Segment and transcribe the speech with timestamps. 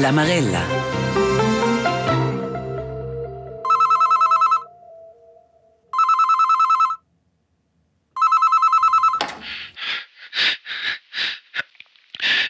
[0.00, 0.64] La Marella.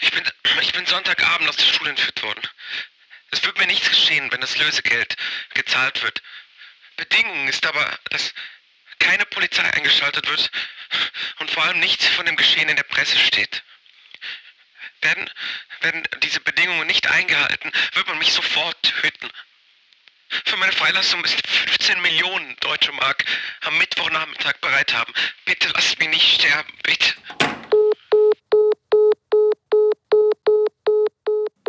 [0.00, 0.22] Ich bin,
[0.60, 2.40] ich bin Sonntagabend aus der Schule entführt worden.
[3.32, 5.16] Es wird mir nichts geschehen, wenn das Lösegeld
[5.54, 6.22] gezahlt wird.
[6.98, 8.32] Bedingung ist aber, dass
[9.00, 10.52] keine Polizei eingeschaltet wird
[11.40, 13.64] und vor allem nichts von dem Geschehen in der Presse steht.
[15.02, 15.30] Werden,
[15.80, 19.30] werden diese Bedingungen nicht eingehalten, wird man mich sofort töten.
[20.44, 23.24] Für meine Freilassung müssen 15 Millionen deutsche Mark
[23.62, 25.12] am Mittwochnachmittag bereit haben.
[25.44, 27.14] Bitte lasst mich nicht sterben, bitte.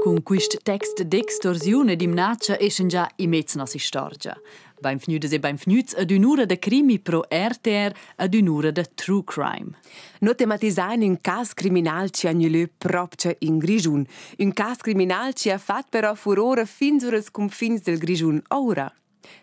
[0.01, 4.35] Con questo text d'extorsione di minaccia esce già in mezzo nostra storia.
[4.79, 9.21] Beim Fnüdes e beim Fnüz ad un'ora de crimi pro RTR ad un'ora de true
[9.23, 9.77] crime.
[10.21, 14.03] No tematisain un cas criminal ci agnulö propcia in Grigiun.
[14.39, 18.91] Un cas criminal ci ha fat però furore fin sur els confins del Grigiun ora.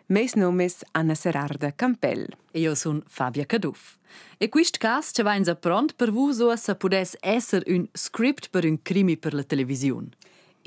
[0.06, 2.26] Mes nomes Anna Serarda Campell.
[2.50, 3.96] E io son Fabia Caduff.
[4.38, 8.48] E quist cas ci va in pront per vu so sa pudes esser un script
[8.50, 10.08] per un crimi per la televisione.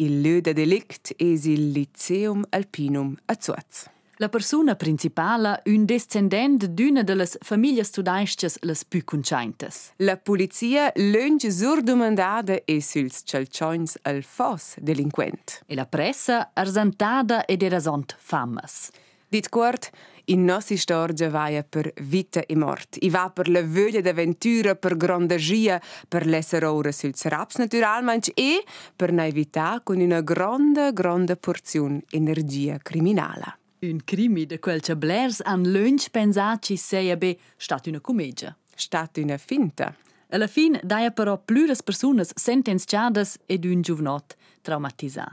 [0.02, 3.88] Il lö de delict es il Lyceum Alpinum a Zuaz.
[4.18, 9.94] La persona principala un descendent d'una de les famiglie studaisches les più conscientes.
[10.00, 15.62] La polizia lunge sur domandada e suls chalchoins al fos delinquent.
[15.68, 18.90] E la pressa arsentada ed era sont famas.
[19.32, 19.90] Dit quart,
[20.26, 22.98] in nostra storia vaia per vita e mort.
[23.00, 28.62] I va per la voglia d'avventura, per grandagia, per l'essere ora sul raps naturalmente e
[28.94, 33.60] per naività con una grande, grande porzione energia criminale.
[33.80, 38.54] Un crimi de quel blers han lunch pensaci seia be stat una commedia.
[38.76, 39.96] Stat una finta.
[40.32, 45.28] Alla fin daia però plures personas sentenciadas ed un giovnot traumatisà.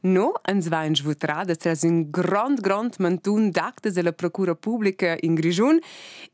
[0.00, 5.34] No, ens va insvutrada tras un grand, grand mantun d'actes de la Procura Pública in
[5.34, 5.80] Grigiun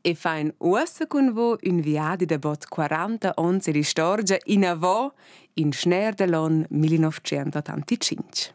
[0.01, 4.65] e fa in ossa con vo un viadi de bot 40 onze di storgia in
[4.65, 5.11] avò
[5.55, 8.53] in schner de l'on 1985.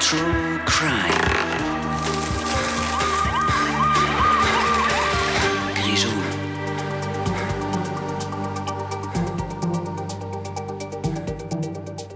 [0.00, 1.11] True crime.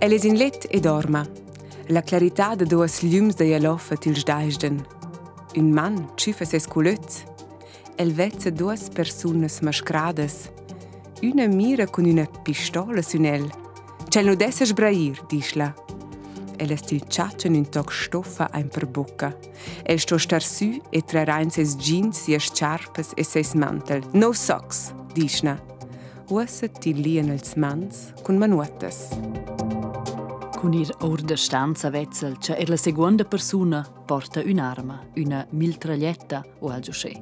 [0.06, 1.27] El es in let e dorma.
[1.89, 4.77] La clarità de duas llums de jalofa tils daisden.
[5.59, 7.25] Un man ciufa ses culöts.
[7.99, 10.53] El vezza duas persunas mascradas.
[11.25, 13.50] Una mira con una pistola sun el.
[14.09, 15.75] Cel nu dessa sbrair, disla.
[16.56, 19.34] El es til ciaccian un toc stoffa ein per bocca.
[19.84, 24.06] El sto star su e trarein ses jeans, sias charpas e ses mantel.
[24.12, 25.59] No socks, disna.
[26.31, 29.11] Ussa til lien els mans con manuotas.
[30.66, 36.44] Con ir or de stanza vezzel, che er la seconda persona porta un'arma, una miltraglietta
[36.59, 37.12] o al giosce.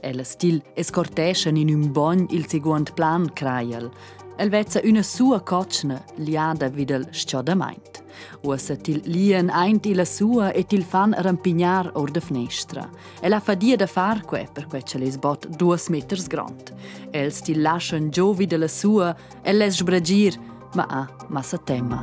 [0.00, 3.88] Ella stil escorteschen in un bagn il second plan craiel.
[4.36, 8.02] El vezza una sua cocna liada videl sciodamaint.
[8.42, 12.90] Ussa til lien eint ila sua e til fan rampignar or de fnestra.
[13.22, 16.74] El ha fadia da far que per que ce les bot duas meters grand.
[17.12, 19.14] El stil lascian gio videla sua,
[19.44, 20.34] el les sbragir,
[20.74, 22.02] ma ha massa temma.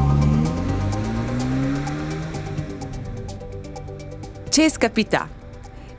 [4.53, 5.29] Ces capità.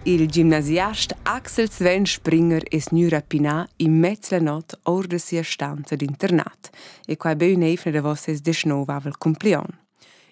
[0.02, 5.96] Il gimnasiast Axel Sven Springer es nu rapinà in mezza not or de sia stanza
[5.96, 6.70] d'internat
[7.06, 9.64] e quai be un eifne de vosses de schnovavel cumplion.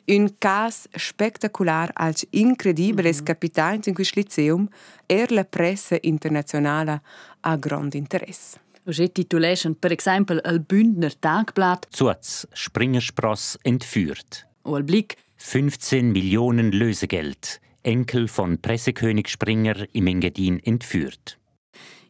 [0.04, 3.24] Un cas spectacular als incredibiles mm -hmm.
[3.24, 4.68] capitains in quist liceum
[5.06, 7.02] er la pressa internazionala
[7.40, 8.58] a grand interesse.
[8.84, 14.46] Oggi tituleschen per exempel il Bündner Tagblatt Zuaz, Springerspross entführt.
[14.62, 17.68] o il Blick 15 Millionen Lösegeld.
[17.82, 21.38] Enkel von Pressekönig Springer im Engadin entführt.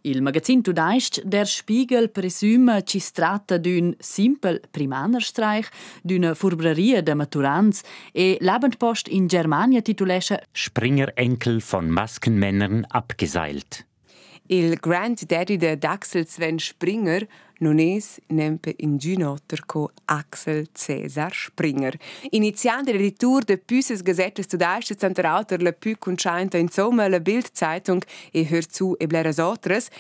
[0.02, 5.67] Il magazin Tudaist der Spiegel presüma ci tratta d'un simpel primanerstreich,
[6.02, 7.82] d'una furbreria de maturanz
[8.14, 13.84] e l'Abendpost in Germania titulescha Springer Enkel von Maskenmännern abgeseilt.
[14.46, 17.26] Il granddaddy de Axel Sven Springer
[17.60, 21.98] non es nempe in Günotter co Axel Cesar Springer.
[22.30, 28.02] Iniziante l'editur de Püses Gazettes Studaische Zentralter la Pü conscienta insomma la Bildzeitung
[28.32, 29.90] e hör zu e bleras otras.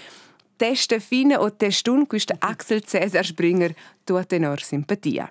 [0.56, 3.74] Testa fine o testun quista Axel Cesar Springer
[4.04, 5.28] tut enor simpatia.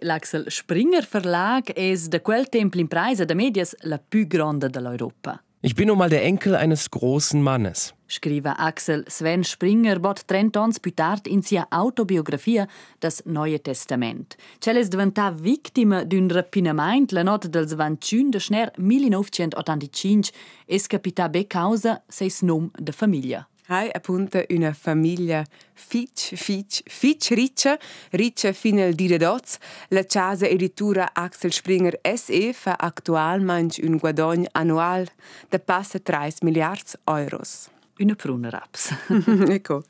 [0.00, 5.40] L'Axel Springer Verlag ist de quel tempo in Preise de Medias la più grande dell'Europa.
[5.62, 7.92] Ich bin nun mal der Enkel eines großen Mannes.
[8.08, 12.66] Scrive Axel Sven Springer bot 30 ans più tard in sia autobiografia
[13.00, 14.38] Das Neue Testament.
[14.58, 20.32] Cel es diventa vittima d'un rapinament la nota del 21 de schner 1985
[20.66, 23.49] es capita be causa seis nom de famiglia.
[23.72, 25.44] Hai appunto una famiglia
[25.74, 27.78] fitch, fitch, fitch riccia,
[28.10, 29.58] riccia fino al dire doz.
[29.90, 35.06] La casa editura Axel Springer SE fa actualmente un guadagno annual
[35.48, 37.68] da passa 3 miliardi euros.
[37.98, 38.92] Una pruna raps.
[39.48, 39.84] ecco.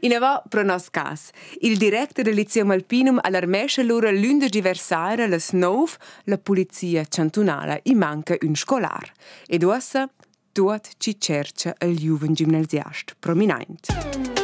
[0.00, 1.30] In ava pro nos cas,
[1.60, 5.94] il direttore del Liceo Alpinum allarmesce loro l'undici versaire les nov
[6.24, 9.12] la polizia cantonale i manca un scolar.
[9.46, 10.08] Ed ossa
[10.56, 14.39] duat që qërë që e ljuvën gjimnërzjasht, prominajnë.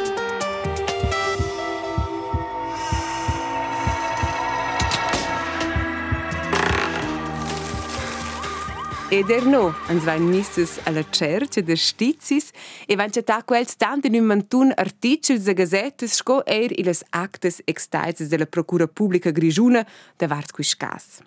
[9.25, 12.51] Er no, ans vain missus alla cerca de stizis
[12.85, 17.57] e van ceta quels tant in un mantun articels e gazettes sco er iles actes
[17.65, 19.81] extaises de la Procura Pubblica Grigiuna
[20.19, 21.23] da vart quis cas.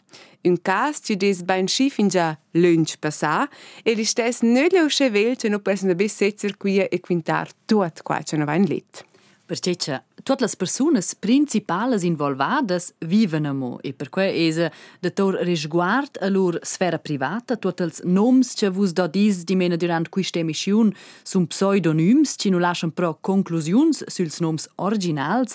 [0.46, 3.48] Un cas ci des bain schi fin già lunch passà
[3.82, 8.22] e li stes nöglio chevel ce no persen bis setzer quia e quintar tuot qua
[8.22, 9.04] ce no vain lit.
[9.46, 9.74] Perché
[10.22, 16.58] tutte le persone principali involvate vivono e per cui è da tor risguard a loro
[16.62, 21.46] sfera privata, tutti i nomi che vus da dis di meno durante questa emissione sono
[21.46, 25.48] pseudonymi che non lasciano però conclusioni sui nomi originali.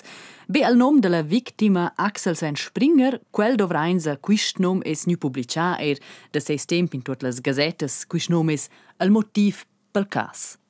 [0.48, 5.80] Be al nome della vittima Axel Sven Springer, quel dovrainza questo nome è nu pubblicato
[5.80, 5.98] e
[6.30, 9.58] da sei tempi in tutte le gazzette questo nome è il motivo
[9.90, 10.65] per caso.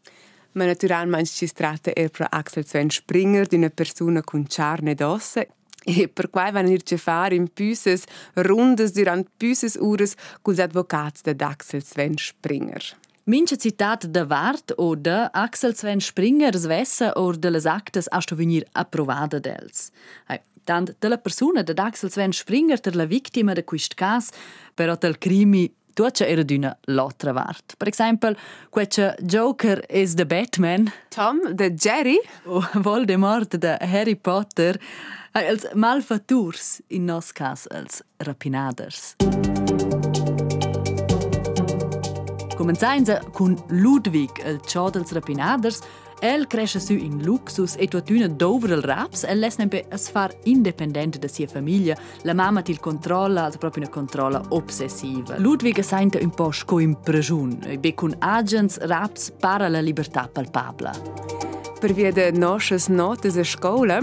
[0.56, 5.02] Ma naturalmente ci tratta er pro Axel Sven Springer, di una persona con carne ed
[5.02, 5.46] ossa,
[5.84, 8.04] e per cui vanno a fare in püses
[8.34, 12.82] rundes durante püses ures con gli avvocati di Axel Sven Springer.
[13.24, 18.20] Mince citat de Wart o de Axel Sven Springer svessa o de les actes a
[18.34, 19.90] venir approvada dels.
[20.26, 20.40] Hey.
[20.64, 24.32] Tant de la persona de Axel Sven Springer der la vittima de quist cas,
[24.74, 27.72] però del crimi Tuocha era d'una l'altra vart.
[27.78, 28.34] Per esempio,
[28.68, 30.92] quella Joker is the Batman.
[31.08, 32.18] Tom, the Jerry.
[32.44, 34.76] O Voldemort de Harry Potter.
[35.32, 39.16] Els malfaturs, in nos cas, els rapinaders.
[42.56, 45.80] Comenzainza con Ludwig, il ciò dels rapinaders,
[46.20, 50.34] El cresce su in luxus e tuatuna dover il raps, el les nempe as far
[50.44, 51.96] independente da sia famiglia.
[52.22, 55.36] La mamma til controlla, also proprio una controlla obsessiva.
[55.38, 60.26] Ludwig sente un po' sco in pregiun, e be con agents raps para la libertà
[60.32, 60.92] palpabla.
[61.78, 64.00] Per via de nossas notas a scola,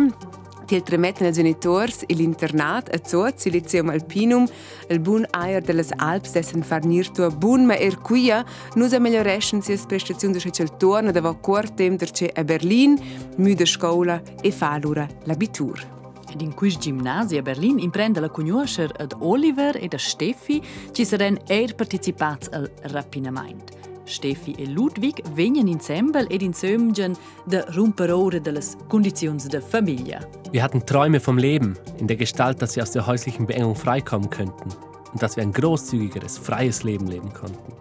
[0.67, 4.47] Til tremetten els genitors e l'internat a Zoz, il Liceum Alpinum,
[4.89, 8.43] il bun aier de les Alps dessen farnir tua bun, ma er quia
[8.79, 12.97] nus amelioreschen sies prestazioni se cel torna da va quart tem derce a Berlin,
[13.37, 15.83] müde scola e fa lura l'abitur.
[16.31, 21.05] Ed in quis gimnasi a Berlin imprende la conoscer ad Oliver e a Steffi, ci
[21.05, 23.92] seren er participats al rapinament.
[24.05, 30.19] Steffi e Ludwig venien insieme ed insömgen de Rumperore des Konditions der Familie.
[30.51, 34.29] Wir hatten Träume vom Leben, in der Gestalt, dass wir aus der häuslichen Beengung freikommen
[34.29, 34.69] könnten
[35.11, 37.73] und dass wir ein großzügigeres, freies Leben leben konnten.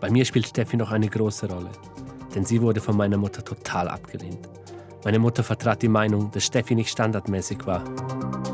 [0.00, 1.70] Bei mir spielt Steffi noch eine große Rolle,
[2.34, 4.48] denn sie wurde von meiner Mutter total abgelehnt.
[5.02, 7.82] Meine Mutter vertrat die Meinung, dass Steffi nicht standardmäßig war.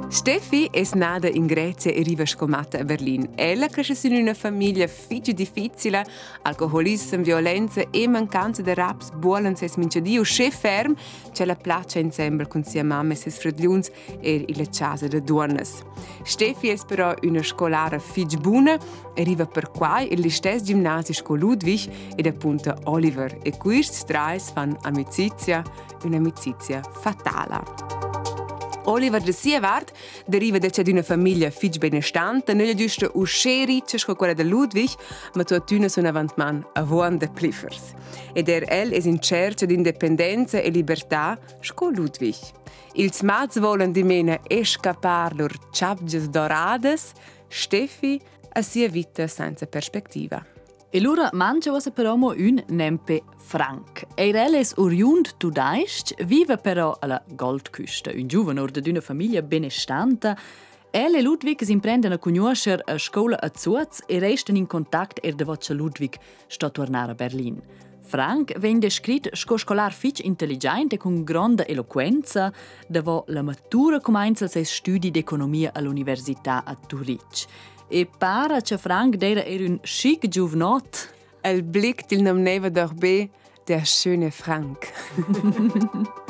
[0.09, 3.31] Steffi è nata in Grecia e arriva scommata a Berlin.
[3.35, 6.07] Ella cresce in una famiglia figlio difficile,
[6.43, 10.95] alcoholismo, violenza e mancanza di raps buolen ses mincedio, che ferm,
[11.33, 15.83] c'è la placcia insieme con sia mamma e ses fredliuns e la casa de donnes.
[16.23, 18.79] Steffi è però una scolara figlio buona,
[19.17, 23.39] arriva per qua e le stesse ginnasio con Ludwig ed appunto Oliver.
[23.43, 25.65] E questi tre fanno amicizia,
[26.37, 27.63] un'amicizia fatale.
[28.85, 29.93] Oliver de Sievart
[30.27, 34.91] deriva da d'una famiglia fitch benestante, non è giusto uscire come quella di Ludwig,
[35.35, 37.95] ma tu tuna sono avantman a vuon de Pliffers.
[38.33, 42.37] Ed er el es in cerca di indipendenza e libertà sco Ludwig.
[42.93, 47.13] Ils maz volen di mena escapar lor ciabges dorades,
[47.49, 48.21] Steffi
[48.53, 50.56] a sia vita senza perspectiva.
[50.97, 54.07] E lura mangia osa però un nempe franc.
[54.15, 58.15] Eirel es oriund tudaist, vive però alla Goldküste.
[58.17, 60.35] Un giovane or d'una famiglia benestanta.
[60.91, 65.21] El e Ludwig si imprendono a conoscere a scuola a Zuz e restano in contatto
[65.21, 66.15] er de voce Ludwig
[66.47, 67.61] sta tornare a Berlin.
[68.01, 72.51] Frank venne descritto come scolar fitch intelligente e con grande eloquenza,
[72.89, 77.47] dopo la matura comincia i studi di economia all'università a Zurich.
[77.89, 81.15] E pare che Frank era un chic giovanot.
[81.41, 83.31] El Blick del Namneva d'Orbe,
[83.65, 84.93] der schöne Frank.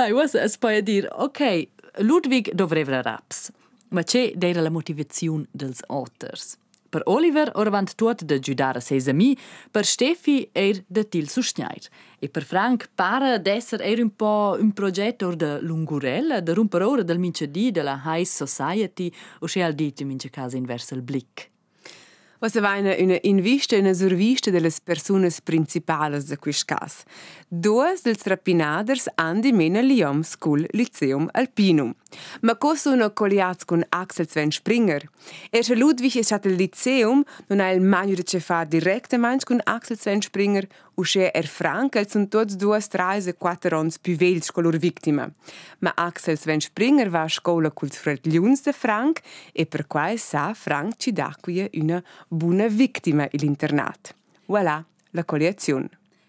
[0.00, 1.68] Hey, was es poi dire, ok,
[2.04, 3.50] Ludwig dovrebbe raps,
[3.88, 6.56] ma c'è era la motivazione dels authors.
[6.88, 9.36] Per Oliver oravant tuot de giudare ses ami,
[9.70, 11.90] per Steffi er de til sustnair.
[12.20, 17.02] E per Frank pare d'esser er un po' un progetto de lungurella, de romper ora
[17.04, 21.02] del mincedi de la High Society, o se al dit in mince casa inversa il
[21.02, 21.50] blick.
[22.40, 27.02] Was va una, una invista e una survista delle persone principali di questo caso.
[27.48, 31.92] Due dels rapinaders hanno di meno l'IOM School Lyceum Alpinum.
[32.40, 35.08] Ma cosa una colliaz con Axel Sven Springer.
[35.50, 39.60] Ersche Ludwig è stato al Lyceum, non ha il magno di ce fa direttamente con
[39.62, 44.50] Axel Sven Springer, usce er Frankel sono tot due, tre e quattro anni più vecchi
[44.52, 44.78] con loro.
[45.78, 49.20] Ma Axel Sven Springer va a scuola col Fred Luns de Frank
[49.52, 54.14] e per questo sa Frank ci dà qui una buona vittima internat.
[54.46, 55.88] Voilà, la colliazione.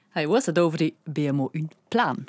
[0.10, 2.26] Hij was het over die BMO-1-plan.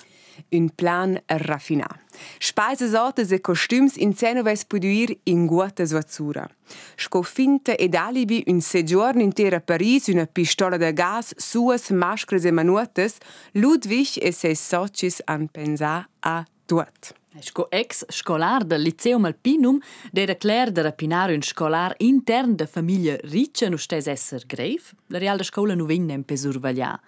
[0.49, 1.99] une plan raffinat.
[2.38, 6.49] Speise sortes e costumes in cenoves puduir in guata svazzura.
[6.96, 12.50] Scofinta ed alibi un soggiorno in terra Paris, una pistola da gas, suas maschres e
[12.50, 13.16] manuotes,
[13.52, 17.14] Ludwig e ses socis han pensà a tuat.
[17.38, 19.78] Sco ex scolar del Liceum Alpinum
[20.10, 25.18] d'era clair de rapinar un scolar intern de famiglia riccia nu stes esser greif, la
[25.18, 26.99] real da scola nu vegnem pe survagliar.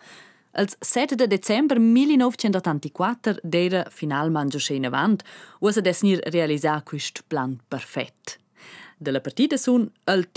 [0.55, 5.23] Als 7 de december 1984 dera finalmente già in avant,
[5.61, 8.39] usa desnir realisar quist plan perfett.
[8.99, 10.29] De la partita sun el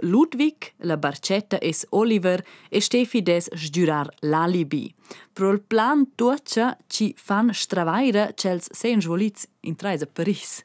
[0.00, 4.92] Ludwig, la Barcetta es Oliver e Stefi des sgiurar l'alibi.
[5.32, 10.64] Pro il plan tuocia ci fan stravaira cels seien svolits in traisa Paris.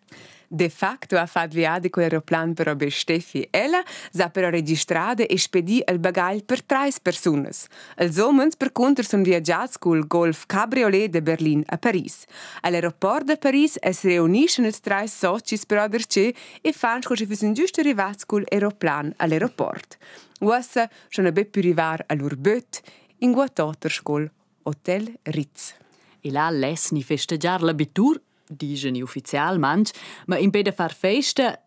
[0.56, 3.46] De facto ha fatto viadi con l'aeroplan per Obe Steffi.
[3.52, 7.50] Ella sa però registrare e spedì il bagaglio per tre persone.
[7.98, 12.24] Els homens per contro sono viaggiati col Golf Cabriolet de Berlin a Paris.
[12.62, 17.82] All'aeroport de Paris es reuniscono i tre soci per aderce e fanno se fossero giusto
[17.82, 19.98] arrivati con l'aeroplan all'aeroport.
[20.40, 22.82] Uassa sono ben più arrivare all'Urböt
[23.18, 24.32] in guatotter col
[24.64, 25.76] Hotel Ritz.
[26.22, 29.92] E là lesni festeggiar l'abitur dice ufficialmente,
[30.28, 31.64] ma in beda far festa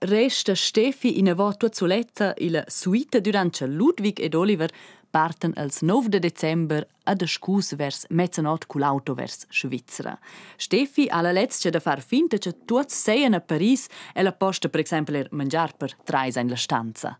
[0.54, 4.70] Steffi in avo tua zuletta il suite durante Ludwig ed Oliver
[5.10, 10.18] parten als 9 de Dezember a de scus vers mezzanot cu l'auto vers Svizzera.
[10.56, 14.80] Steffi alla letzte da far finta che tuot seien a Paris e la posta per
[14.80, 17.18] esempio er mangiar per trais in la stanza.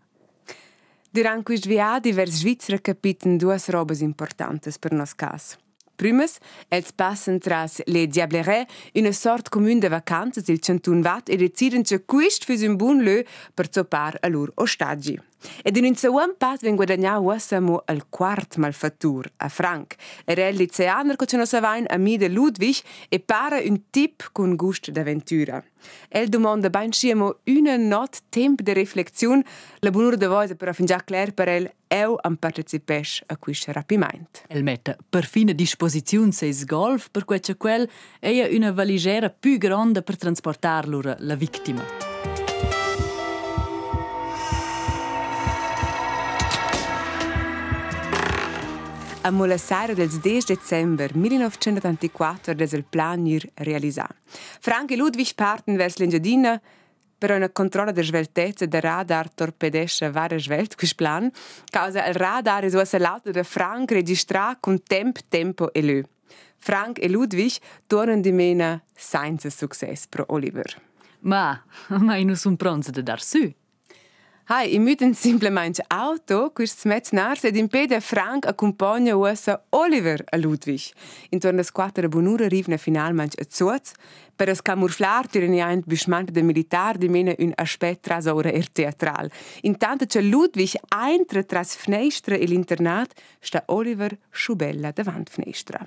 [1.10, 5.56] Durant quist viadi vers Svizzera capiten duas robes importantes per nos cas.
[5.98, 6.38] Prymës,
[6.70, 11.82] els passen tras le Diableret, une sorte commune de vacanze, il centun vat, e decidono
[11.82, 15.18] che questo fosse un buon luogo per zoppare a loro ostaggi.
[15.62, 19.96] Ed in un segon pas ven guadagnar uassamo al quart malfattur, a Frank.
[20.24, 24.90] Era el liceaner co ce vain ami de Ludwig e para un tip con gust
[24.90, 25.62] d'aventura.
[26.08, 29.44] El domanda bain sciamo una not temp de reflexion,
[29.80, 34.42] la bunur de voise per affingiar clair per el eu am participes a quist rapiment.
[34.48, 37.88] El mette perfine disposiziun seis golf per quece quel
[38.20, 42.07] eia una valigera più grande per transportar lura la vittima.
[49.28, 54.08] Amo la sera del 10 december 1984 des il plan ir realisà.
[54.58, 56.58] Frank e Ludwig parten vers l'Engiadina
[57.18, 61.30] per una controlla der sveltezza der radar torpedesce varie svelt quis plan,
[61.70, 66.02] causa il radar es usa l'auto de Frank registra con temp, tempo e lö.
[66.56, 70.80] Frank e Ludwig tornen di mena senza success pro Oliver.
[71.20, 71.62] Ma,
[72.00, 73.52] ma io non sono pronta da dar su.
[74.50, 80.88] Hai, i müden simplemente auto, quist smetznars ed impede Frank accompagna usa Oliver a Ludwig.
[81.28, 83.92] Intorno a quattro bonura rivna finalmente a Zuz,
[84.34, 89.30] per as camuflar tireniaint bischmante de militar di mena un aspet tras ora er teatral.
[89.64, 95.86] Intanto che Ludwig entra tras fnestra e l'internat, sta Oliver schubella davant fnestra.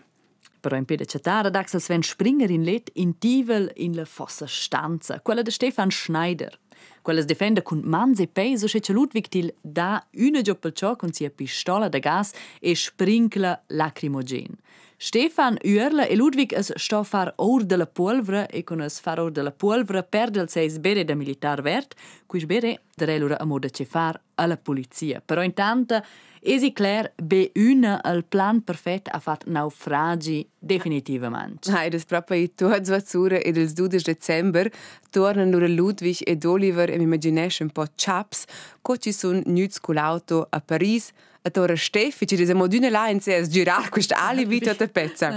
[0.59, 5.19] Però in pede cetara d'Axel Sven Springer in let in Tivel in la fossa stanza,
[5.19, 6.59] quella de Stefan Schneider.
[7.01, 11.89] Quelles defende con mans e peso che Ludwig til da una giopelciò con sia pistola
[11.89, 14.57] da gas e sprinkla lacrimogen.
[14.97, 19.19] Stefan Uerle e Ludwig es sto far or de la polvra e con es far
[19.19, 21.95] or de la polvra perde il seis bere da militar vert,
[22.27, 25.19] quis bere darellura a moda ce far alla polizia.
[25.25, 26.03] Però intanto
[26.43, 31.67] Esicler be una al plan perfett a fat naufragi definitivament.
[31.69, 34.71] Hai, das proprio i tuaz vazzura ed il 12 december
[35.09, 38.45] tornan nur Ludwig ed Oliver e imagination po chaps
[38.81, 41.11] co ci sun nuts cul'auto a Paris
[41.43, 45.29] a Torre Steffi ci dise modune là in CS girar quest'ali vita te pezza.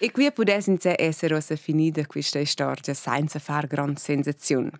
[0.00, 4.70] E qui pudessin se essere finita questa storia senza far gran sensazione.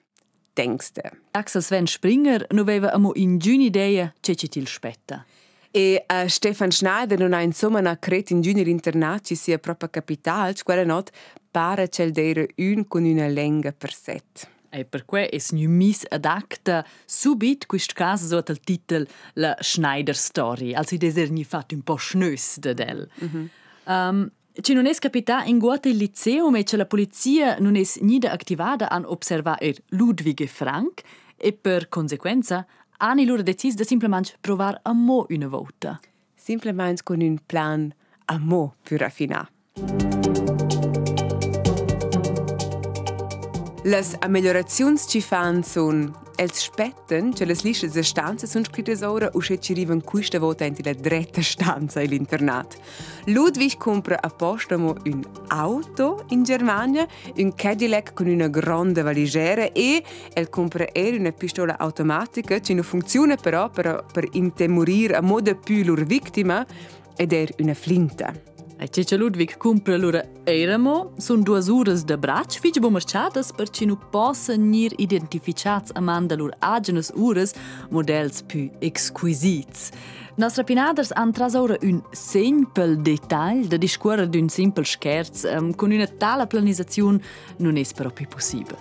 [0.58, 1.02] Denkste.
[1.30, 5.24] Axel Sven Springer non aveva amo in giuni idea che ci til spetta.
[5.70, 9.88] E uh, Stefan Schneider non ha insomma una creta in giuni l'internat ci sia proprio
[9.90, 11.10] capital, quella not
[11.50, 14.48] pare c'è d'era un con una lenga per set.
[14.70, 19.56] E per cui è nu mis ad acta subit quist caso sotto il titolo La
[19.60, 23.08] Schneider Story, also deser ni fatto un po' schnös da del.
[23.22, 23.48] Mm -hmm.
[23.86, 28.32] um, Ci non es capita in guate il liceo, ma la polizia non es nida
[28.32, 29.76] attivata an observar er
[30.48, 31.02] Frank
[31.36, 32.66] e per conseguenza
[32.98, 36.00] hanno loro deciso di semplicemente provare a mo una volta.
[36.34, 39.52] Semplicemente con un plan a mo più raffinato.
[43.84, 49.28] Le améliorazioni ci fanno sono Els spetten, che les lisce de stanze sun scrittes ora
[49.32, 52.78] u che ci riven questa volta in la dretta stanza l'internat.
[53.24, 60.48] Ludwig compra apostamo un auto in Germania, un Cadillac con una grande valigera e el
[60.48, 65.82] compra er una pistola automatica che non funziona però per, per intemorire a modo più
[65.82, 66.64] loro vittima
[67.16, 68.57] ed er una flinta.
[68.80, 73.70] E Cece Ludwig compra lura Eiramo, sun duas uras de brac, fitx bo marchadas per
[73.70, 77.54] ci nu possan nir identificats amanda lur agenes uras
[77.90, 79.90] models più exquisits.
[80.36, 85.90] Nostra pinaders han tras ora un simpel detall de discuora d'un simpel scherz, um, con
[85.90, 87.20] una tala planizazione
[87.56, 88.78] non es però più possibile.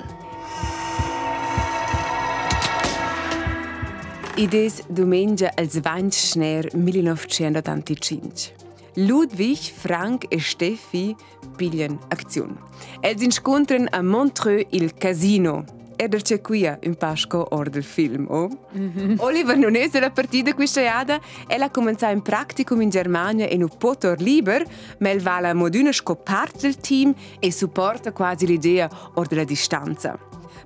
[4.36, 8.66] Ides domenica al 20 schner 1985.
[8.97, 11.15] Ludwig, Frank e Steffi
[11.55, 12.55] pigliano azione.
[12.99, 15.65] Els incontrano a Montreux il casino.
[15.95, 18.49] Ed c'è qui un pasco or del film, oh?
[18.75, 19.15] Mm -hmm.
[19.19, 23.62] Oliver non è la partita questa iada, ella ha cominciato in practicum in Germania in
[23.62, 24.63] un potor liber,
[24.99, 30.17] ma el va la moduna scopart del team e supporta quasi l'idea or della distanza.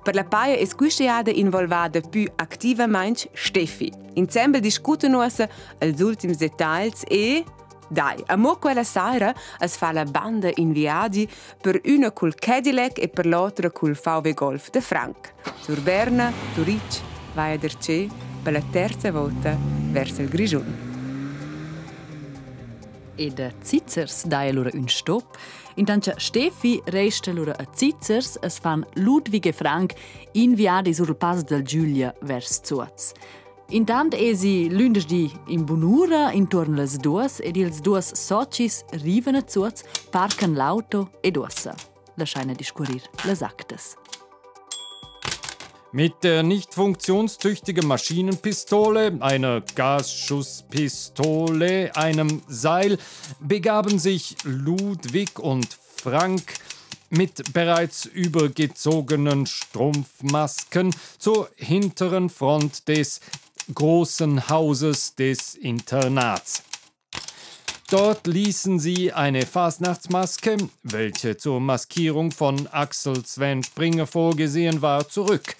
[0.02, 3.90] Per la paia è questa iada involvata più attivamente Steffi.
[4.14, 5.26] Insieme discutono
[5.78, 7.44] gli ultimi dettagli e
[7.92, 11.28] Dai, a mo quella sera es fa la banda in viaggi
[11.60, 15.34] per una col Cadillac e per l'altra col VW Golf de Frank.
[15.60, 17.02] Sur Berna, Turic,
[17.34, 18.08] vai a Derce
[18.42, 19.54] per la terza volta
[19.90, 20.90] verso il Grigion.
[23.14, 25.36] E da Zitzers dai loro un stop.
[25.74, 29.92] Intanto Steffi resta loro a Zitzers es fan Ludwig e Frank
[30.32, 33.12] inviati sul pass del Giulia vers Zuaz.
[33.72, 39.82] Intant esi lunedì in Bunura intorno alle duas ed ils duas socis riven a zuaz,
[40.10, 41.74] parcan l'auto ed ossa.
[42.16, 43.96] Lasciano discurir les actes.
[45.92, 52.98] Mit der nicht funktionstüchtigen Maschinenpistole, einer Gasschusspistole, einem Seil
[53.40, 56.42] begaben sich Ludwig und Frank
[57.12, 63.20] mit bereits übergezogenen Strumpfmasken zur hinteren Front des
[63.74, 66.62] großen Hauses des Internats.
[67.90, 75.56] Dort ließen sie eine Fastnachtsmaske, welche zur Maskierung von Axel Sven Springer vorgesehen war, zurück.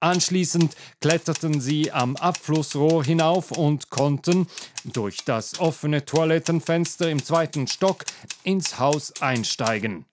[0.00, 4.46] Anschließend kletterten sie am Abflussrohr hinauf und konnten
[4.84, 8.04] durch das offene Toilettenfenster im zweiten Stock
[8.42, 10.04] ins Haus einsteigen.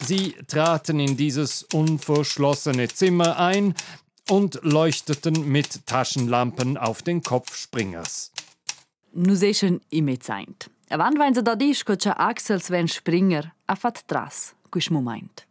[0.00, 3.74] Sie traten in dieses unverschlossene Zimmer ein,
[4.30, 8.30] und leuchteten mit Taschenlampen auf den Kopf Springers.
[9.12, 10.70] Nu sechen imezaint.
[10.88, 15.46] Avant vain se da disco cha Axel Sven Springer a fat tras quis moment.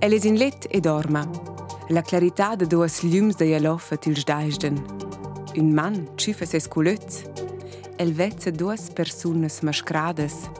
[0.00, 1.26] El es in let e dorma.
[1.88, 4.76] La clarità de duas llums de jalofa tils daisden.
[5.56, 7.24] Un man cifa ses culöts.
[7.98, 10.50] El vezza duas personas mascradas.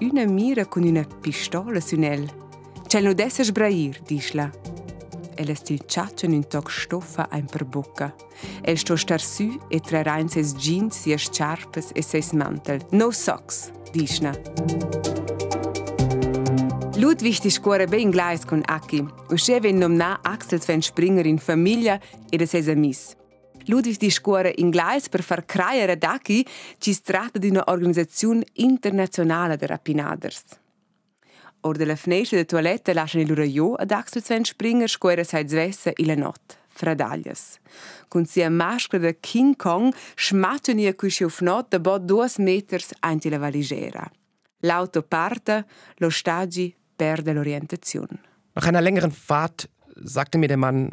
[0.00, 2.28] Una mira con una pistola sunel.
[2.90, 4.50] C'è non desse sbrair, disla.
[5.36, 8.12] El est il ciaccian un toc stoffa ein per bocca.
[8.62, 12.84] El sto star su e tra rein ses jeans, sies charpes e ses mantel.
[12.90, 14.32] No socks, disna.
[16.96, 19.06] Ludwig discorre ben inglese con Aki.
[19.28, 23.14] Usce ven nomna Axel Sven Springer in famiglia e de ses amis.
[23.66, 26.44] Ludwig discorre inglese per far creiere ad Aki
[26.78, 30.59] ci si tratta di una organizzazione internazionale de rapinaders.
[31.62, 35.44] Or de la finestra de toilette lasciano il io ad Axel Sven Springer scuola sai
[35.44, 37.58] e la notte, fradaglias.
[38.08, 42.92] Con sia maschera de King Kong schmatchen ihr cusci auf not de bod duas meters
[43.00, 44.10] anti la valigera.
[44.60, 48.18] L'auto parte, lo stagi perde l'orientazione.
[48.54, 50.92] Nach einer längeren Fahrt sagte mir der Mann,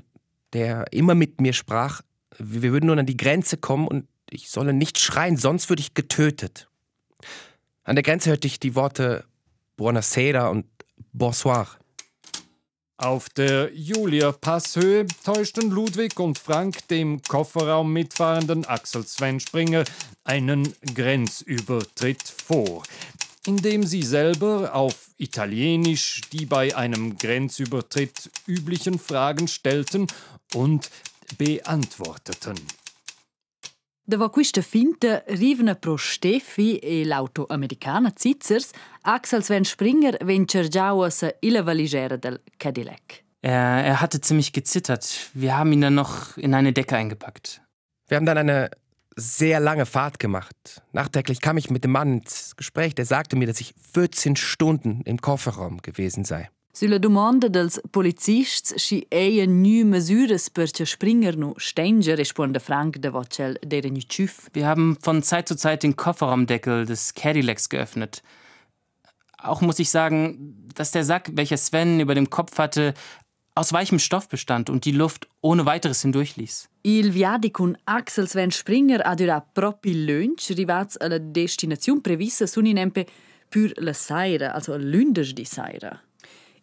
[0.53, 2.01] der immer mit mir sprach,
[2.37, 5.93] wir würden nun an die Grenze kommen und ich solle nicht schreien, sonst würde ich
[5.93, 6.67] getötet.
[7.83, 9.23] An der Grenze hörte ich die Worte
[9.77, 10.65] Buonasera und
[11.13, 11.67] Bonsoir.
[12.97, 19.83] Auf der Julia-Passhöhe täuschten Ludwig und Frank dem Kofferraum mitfahrenden Axel Sven Springer
[20.23, 22.81] einen Grenzübertritt vor,
[23.45, 30.07] indem sie selber auf Italienisch die bei einem Grenzübertritt üblichen Fragen stellten
[30.55, 30.89] und
[31.37, 32.55] beantworteten.
[34.09, 38.69] Dopo questa finta rivna pro Steffi e l'auto americana Zitzers,
[39.01, 43.25] Axel Sven Springer ven cergiauas illa valigera del Cadillac.
[43.41, 45.29] Er, er hatte ziemlich gezittert.
[45.33, 47.61] Wir haben ihn dann noch in eine Decke eingepackt.
[48.07, 48.69] Wir haben dann eine
[49.17, 50.81] sehr lange Fahrt gemacht.
[50.93, 55.01] Nachträglich kam ich mit dem Mann ins Gespräch, der sagte mir, dass ich 14 Stunden
[55.01, 56.49] im Kofferraum gewesen sei.
[56.79, 62.99] Sulla domanda dels polizists si eia nü mesures per che Springer no stenge, risponde Frank
[62.99, 64.47] de vocel dere nü tschüff.
[64.53, 68.21] Wir haben von Zeit zu Zeit den Kofferraumdeckel des Cadillacs geöffnet.
[69.39, 72.93] Auch muss ich sagen, dass der Sack, welcher Sven über dem Kopf hatte,
[73.55, 76.69] aus weichem Stoff bestand und die Luft ohne weiteres hindurchließ.
[76.83, 83.07] Il viadi con Axel Sven Springer ha dura propi lunch, rivats alla destinazione prevista suninempe
[83.49, 86.06] pur la saira, also lundes di saira.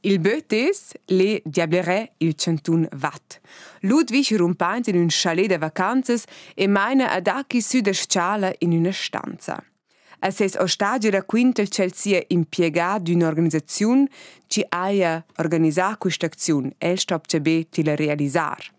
[0.06, 3.40] Il bötes le diablerais il centun watt.
[3.80, 9.64] Ludwig rumpaint in un chalet de vacanzas e meine ad Aki südesciala in una stanza.
[10.18, 14.08] A ses ostagi raquinta il cel sia impiegat d'un'organizzazione
[14.46, 18.73] ci aia organizzà questa azione, el stop ce be ti la realizzar.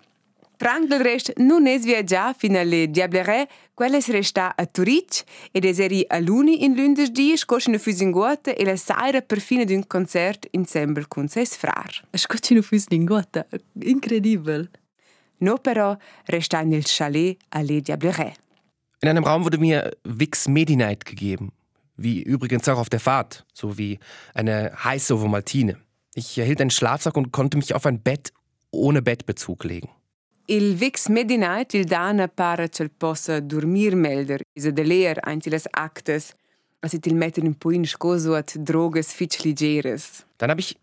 [0.58, 5.80] Frank del rest non es viaggià fino alle Diablerais, quelles resta a Turic ed es
[5.80, 10.48] eri a Luni in lundes dies scoscino fusinguota e la saira per fine d'un concert
[10.52, 11.92] ensemble con ses frar.
[12.16, 13.46] Scocino fus lingota,
[13.82, 14.70] incredibil.
[15.40, 18.36] No però resta nel chalet alle Diablerais.
[19.02, 21.52] In einem Raum wurde mir Vix Medi-Night gegeben.
[21.98, 24.00] Wie übrigens auch auf der Fahrt, sowie
[24.34, 25.78] eine heiße Ovomaltine.
[26.14, 28.32] Ich erhielt einen Schlafsack und konnte mich auf ein Bett
[28.72, 29.90] ohne Bettbezug legen.
[30.48, 35.20] Il Vix Medi-Night il dana para cel possa dormir melder, isa de leer
[36.86, 40.24] also til metten un po in scoso at droges fitch ligeres.
[40.38, 40.78] Dann habe ich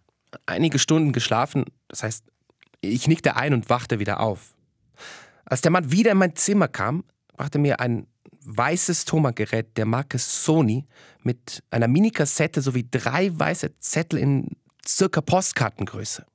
[0.46, 1.64] einige Stunden geschlafen.
[1.88, 2.25] Das heißt,
[2.81, 4.55] ich nickte ein und wachte wieder auf.
[5.44, 7.05] Als der Mann wieder in mein Zimmer kam,
[7.37, 8.07] brachte mir ein
[8.44, 10.87] weißes Tomagerät der Marke Sony
[11.22, 14.48] mit einer Minikassette sowie drei weiße Zettel in
[14.85, 16.27] circa Postkartengröße.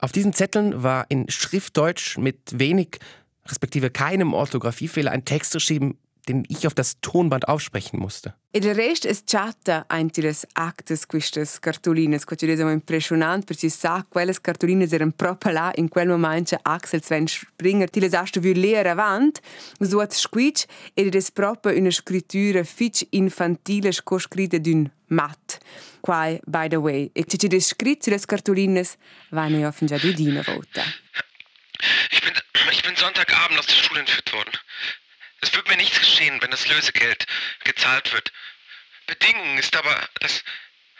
[0.00, 2.98] Auf diesen Zetteln war in Schriftdeutsch mit wenig,
[3.46, 8.34] respektive keinem Orthographiefehler ein Text geschrieben, den ich auf das Tonband aufsprechen musste.
[8.52, 13.56] E del rest es chatta anti las actes quistas cartolines, co ci desamo impressionant per
[13.56, 18.40] ci sa quelles cartolines eran proprio là in quel momento Axel Sven Springer ti hast
[18.40, 19.40] vu leer avant,
[19.80, 25.58] so at squitch ed es proprio una scrittura fitch infantile scritta d'un mat.
[26.00, 28.96] Quai, by the way, e ci ci descrit las cartolines
[29.30, 30.82] vanno io fin già due dina volta.
[32.10, 32.32] Ich bin,
[32.72, 34.50] ich bin Sonntagabend aus der Schule entführt worden.
[35.40, 37.26] Es wird mir nichts geschehen, wenn das Lösegeld
[37.64, 38.32] gezahlt wird.
[39.06, 40.44] Bedingung ist aber, dass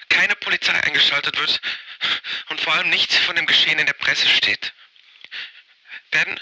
[0.08, 1.60] keine Polizei eingeschaltet wird
[2.50, 4.72] und vor allem nichts von dem Geschehen in der Presse steht.
[6.10, 6.40] Werden,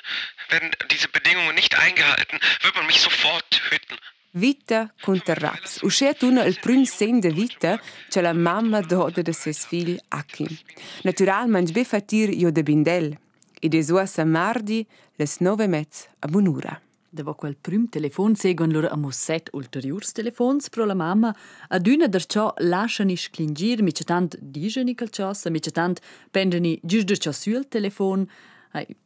[0.49, 3.99] werden diese Bedingungen nicht eingehalten, wird man mich sofort töten.
[4.31, 5.83] Vita Conterrax.
[5.83, 10.65] Uscè una il prim sen de vita che la mamma doda de ses figli Aki.
[11.03, 13.19] Naturalmente be fatir io de bindel.
[13.61, 16.81] E de sua sa mardi les nove mezz a bunura.
[17.11, 21.35] Dopo quel prim telefon seguon loro a musset ulteriors telefons pro la mamma,
[21.69, 27.05] ad una der ciò lasciani sclingir, mica tant digeni quel ciossa, mica tant pendeni gius
[27.05, 28.29] der ciò sul telefon,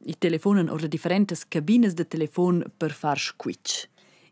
[0.05, 3.87] i telefonen oder differentes cabines de telefon per far squitch.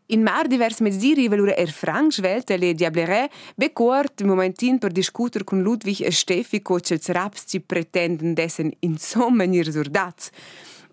[0.07, 5.45] In mar divers mezziri valura er franc svelte le diablerais be quart momentin per discuter
[5.45, 10.29] con Ludwig e Steffi co cels raps pretenden dessen insomma nir surdats.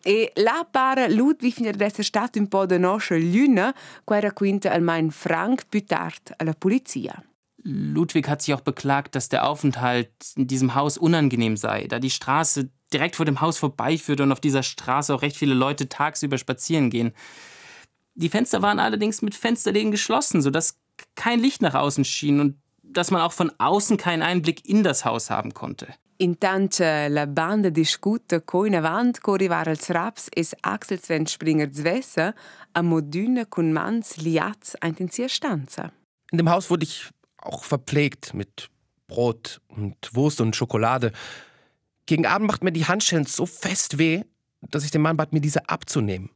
[0.04, 4.70] E la para Ludwig finir d'esser stat un po' de nostra luna, qua era quinta
[4.70, 7.22] al mein franc più tard alla polizia.
[7.64, 12.10] Ludwig hat sich auch beklagt, dass der Aufenthalt in diesem Haus unangenehm sei, da die
[12.10, 16.38] Straße direkt vor dem Haus vorbeiführt und auf dieser Straße auch recht viele Leute tagsüber
[16.38, 17.12] spazieren gehen.
[18.14, 20.78] Die Fenster waren allerdings mit Fensterläden geschlossen, sodass
[21.14, 25.04] kein Licht nach außen schien und dass man auch von außen keinen Einblick in das
[25.04, 25.88] Haus haben konnte.
[26.20, 32.34] Intanto la banda discute in avant co arrivare als Raps es Axel Sven Springer zwesse
[32.72, 35.92] a modüne con mans liats in stanza.
[36.32, 38.68] In dem Haus wurde ich auch verpflegt mit
[39.06, 41.12] Brot und Wurst und Schokolade.
[42.06, 44.24] Gegen Abend macht mir die Handschellen so fest weh,
[44.72, 46.30] dass ich den Mann bat, mir diese abzunehmen.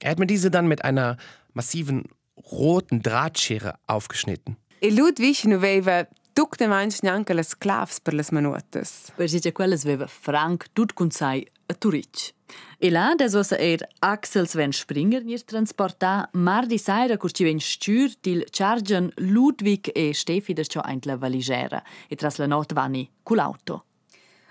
[0.00, 1.16] Er hat mir diese dann mit einer
[1.52, 4.56] massiven roten Drahtschere aufgeschnitten.
[4.80, 9.12] E Ludwig non aveva tutte manch neanche le sclavs per le manuotas.
[9.14, 12.34] Perché quelles veva Frank tut con sai a Turic.
[12.78, 17.60] E là des ossa er Axel Sven Springer nir transporta mardi saira cur ci ven
[17.60, 22.72] stür til chargen Ludwig e Steffi der ciò eint la valigera e tras la not
[22.72, 23.84] vani cu l'auto.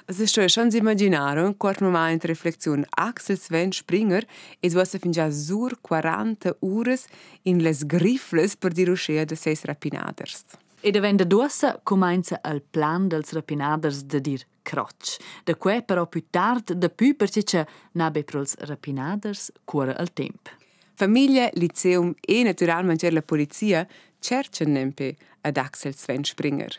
[0.07, 4.25] Also schon si immaginare quart moment reflexion Axel Sven Springer
[4.59, 7.05] es vossa fin già sur 40 ures
[7.43, 10.43] in les grifles per dir uscea de seis rapinaders.
[10.83, 15.19] E davenda duossa comincia il plan dels rapinaders de dir crotch.
[15.43, 20.49] Da que però più tard da più perché c'è nabe pros rapinaders cura il temp.
[20.95, 23.87] Famiglia, liceum e naturalmente la polizia
[24.19, 26.75] cercano nempe ad Axel Sven Springer.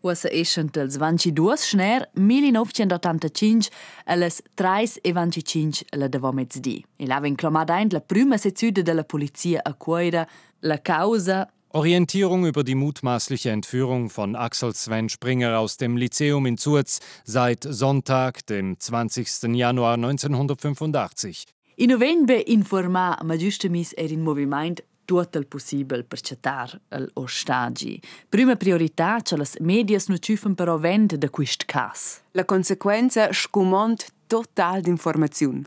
[0.00, 3.70] Usa eschen dels 22 schner 1985
[4.06, 6.84] alles 3 e 25 la devo mezzdi.
[6.96, 10.26] E la ven clomada ein la prima sezione della polizia a cuoira
[10.60, 16.56] la causa Orientierung über die mutmaßliche Entführung von Axel Sven Springer aus dem Lyzeum in
[16.56, 19.54] Zurz seit Sonntag, dem 20.
[19.54, 21.44] Januar 1985.
[21.76, 26.80] In novembre informa Magistemis er in moviment tot il possibile per cettar
[27.14, 28.00] l'ostaggi.
[28.28, 32.22] Prima priorità c'è le medias non ciufen però vend da quist cas.
[32.32, 35.64] La conseguenza scumont total d'informaziun.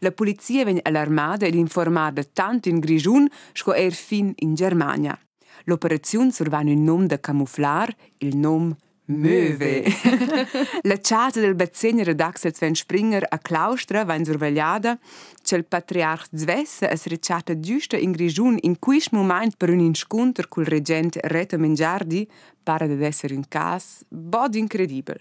[0.00, 5.18] La polizia vegn allarmada ed informada tanto in Grigiun sco er fin in Germania.
[5.64, 8.74] L'operaziun survan un nom de camuflar, il nom
[9.06, 9.84] Möwe.
[10.82, 14.98] la casa del bazzegner d'Axel Sven Springer a Claustra va in survegliada,
[15.42, 20.46] c'è il patriarch Zvessa es ricciata giusta in Grigiun in quist moment per un inscontro
[20.48, 22.26] col regente Reto Mengiardi,
[22.62, 25.20] pare ad essere un cas bod incredibile.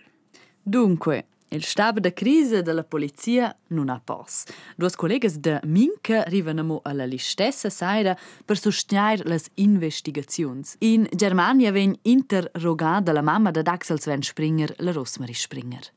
[0.62, 4.44] Dunque, il stab de crisi della polizia non ha pos.
[4.76, 10.76] Duas collegas de Minca rivenamo alla listessa saira per sostenere las investigazions.
[10.80, 15.92] In Germania ven interrogada la mamma de Axel Sven Springer, la Rosmarie Springer.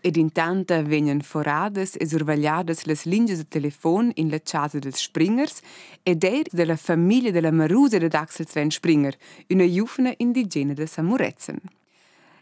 [0.00, 5.60] Ed intanto vengono forades e survegliadas le linee di telefono in la casa dels Springers
[6.02, 9.16] ed er della famiglia della Marusa di Axel Sven Springer,
[9.48, 11.58] una giovane indigena de Samurezen.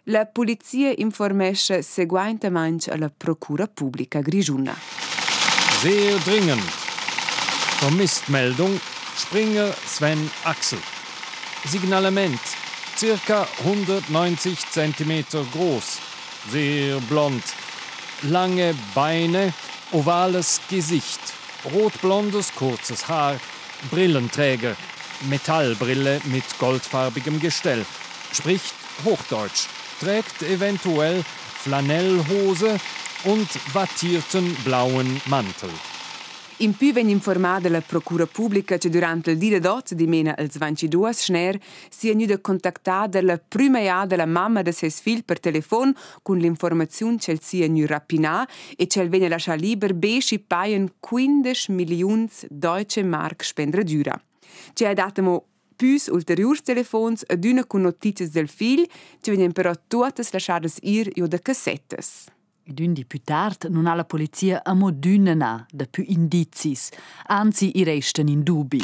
[0.09, 4.77] La polizia informesce seguentemente alla Procura Pubblica Grigiuna.
[5.81, 6.63] Sehr dringend.
[7.79, 8.79] Vermisstmeldung
[9.17, 10.79] Springer Sven Axel.
[11.65, 12.39] Signalement
[12.99, 16.01] circa 190 cm groß,
[16.51, 17.43] sehr blond,
[18.25, 19.55] lange Beine,
[19.93, 21.21] ovales Gesicht,
[21.73, 23.41] rotblondes kurzes Haar,
[23.91, 24.77] Brillenträger,
[25.31, 27.87] Metallbrille mit goldfarbigem Gestell,
[28.33, 28.75] spricht
[29.07, 29.67] Hochdeutsch,
[30.01, 31.23] trägt eventuell
[31.63, 32.79] Flanellhose
[33.25, 35.71] und wattierten blauen Mantel.
[36.59, 40.57] In più venne informata la Procura Pubblica che durante il dia d'ozzo di mena als
[40.57, 41.59] 22 schner
[41.91, 46.39] si è nuda contattata la prima ja della mamma de ses figli per telefono con
[46.39, 52.29] l'informazione che si è nu rapinà e che venne lasciata liber besci paien 15 milioni
[52.49, 54.19] deutsche mark spendradura.
[54.75, 58.87] Ci ha dato Puis ulteriurs telefons ad una con notizias del figl,
[59.21, 62.27] ci venien però tuotas lasciadas ir io da cassettes.
[62.67, 66.89] Ed un di più tard non ha la polizia a modüna na da più indizis,
[67.27, 68.83] anzi i resten in dubi.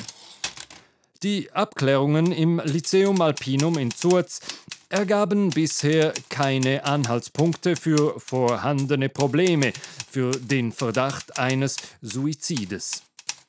[1.22, 4.40] Die Abklärungen im Lyceum Alpinum in Zurz
[4.88, 9.72] ergaben bisher keine Anhaltspunkte für vorhandene Probleme,
[10.10, 13.02] für den Verdacht eines Suizides.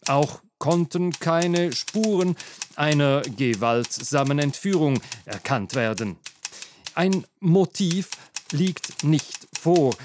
[0.07, 2.35] Auch konnten keine Spuren
[2.75, 6.17] einer gewaltsamen Entführung erkannt werden.
[6.93, 8.11] Ein Motiv
[8.51, 9.95] liegt nicht vor.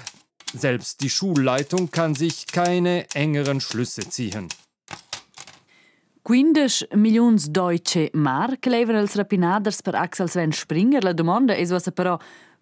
[0.53, 4.49] Selbst die Schulleitung kann sich keine engeren Schlüsse ziehen.
[6.25, 11.03] 15 milions deutsche mark levano els rapinaders per Axel Sven Springer.
[11.03, 12.17] La domanda è se però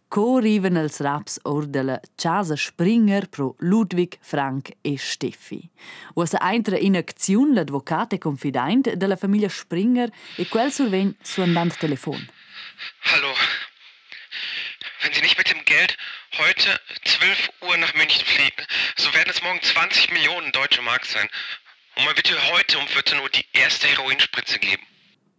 [0.08, 1.68] co riven els raps or
[2.16, 5.70] casa Springer pro Ludwig, Frank e Steffi.
[6.16, 11.78] O se entra in azione l'advocate confidente della famiglia Springer e quel surven su andant
[11.78, 12.30] telefon.
[13.12, 13.34] Hallo.
[15.02, 15.98] Wenn Sie nicht mit dem Geld
[16.38, 18.66] heute 12 Uhr nach München fliegen,
[18.98, 21.30] so werden es morgen 20 Millionen deutsche Mark sein.
[21.96, 24.84] Und man wird heute um 14 Uhr die erste Heroinspritze geben.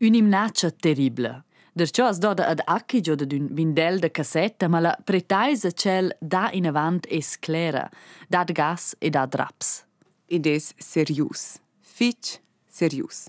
[0.00, 1.45] Un'imnaccia terribile.
[1.76, 6.48] Derciò es doda ad acchigio ad un vindel de cassetta, ma la pretaisa cel da
[6.52, 7.90] in avant es clera,
[8.28, 9.84] dat gas e dat raps.
[10.26, 11.58] Ed es serius.
[11.82, 13.28] Fitch serius.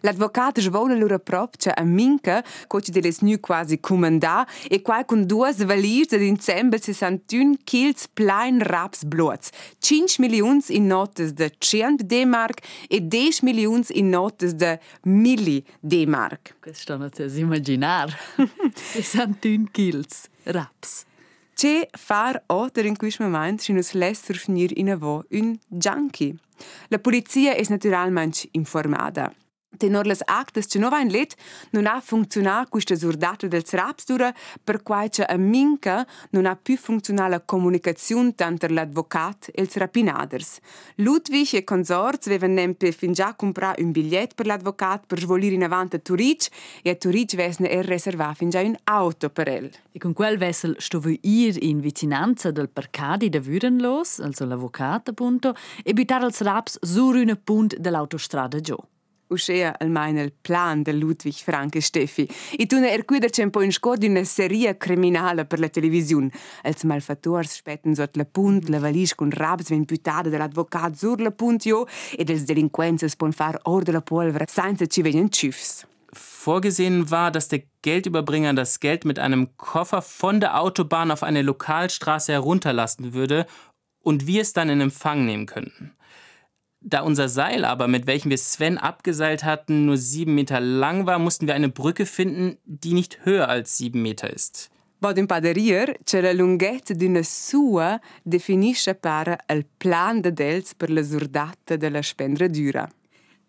[0.00, 5.62] L'advocat svola lura propcia a minca, coci deles nu quasi comandà, e quai con duas
[5.62, 12.60] valirs ad insemble 61 kils plein raps blots, 5 milions in notes de 100 D-Mark
[12.88, 16.56] e 10 milions in notes de 1000 D-Mark.
[16.60, 18.16] Questo non si immaginar.
[18.74, 21.04] 61 kils raps.
[21.54, 26.34] Che far oter in quis moment si nos lesser finir in avo un junkie.
[26.88, 29.32] La polizia es naturalmente informada.
[29.76, 31.34] Tenor las actes che nova in let
[31.70, 34.32] non ha funzionà questa surdata del rapsdura
[34.62, 39.76] per quai che a minca non ha più funzionà la comunicazione tanto l'advocat e ils
[39.76, 40.58] rapinaders.
[40.96, 45.64] Ludwig e consorts vevan nempe fin già comprà un bigliet per l'advocat per svolir in
[45.64, 46.48] avanti a Turic
[46.82, 49.70] e a Turic vesne er reservà fin già un auto per el.
[49.90, 55.54] E con quel vessel stove ir in vicinanza del parcadi de Würenlos, also l'avocat appunto,
[55.82, 58.76] e butar als raps sur una punt dell'autostrada giù.
[59.28, 62.28] Uscea almeno il plan del Ludwig Frank e Steffi.
[62.56, 66.30] E tu ne ercuider c'è un po' in scordi una serie criminale per la televisione.
[66.62, 71.30] Els malfattors spetten sot la punt, la valisch con rabs ven putada dell'advocat sur la
[71.30, 75.86] punt jo ed els delinquenzi spon far or de la polvere senza ci vegnan tschüfs.
[76.14, 81.40] Vorgesehen war, dass der Geldüberbringer das Geld mit einem Koffer von der Autobahn auf eine
[81.40, 83.46] Lokalstraße herunterlassen würde
[84.02, 85.94] und wir es dann in Empfang nehmen könnten.
[86.84, 91.18] Da unser Seil aber, mit welchem wir Sven abgeseilt hatten, nur sieben Meter lang war,
[91.18, 94.70] mussten wir eine Brücke finden, die nicht höher als sieben Meter ist.
[95.02, 100.90] Bod in paderier c'è la lunghezza d'una sua definisce para il plan de dels per
[100.90, 102.88] la surdata della spendradura.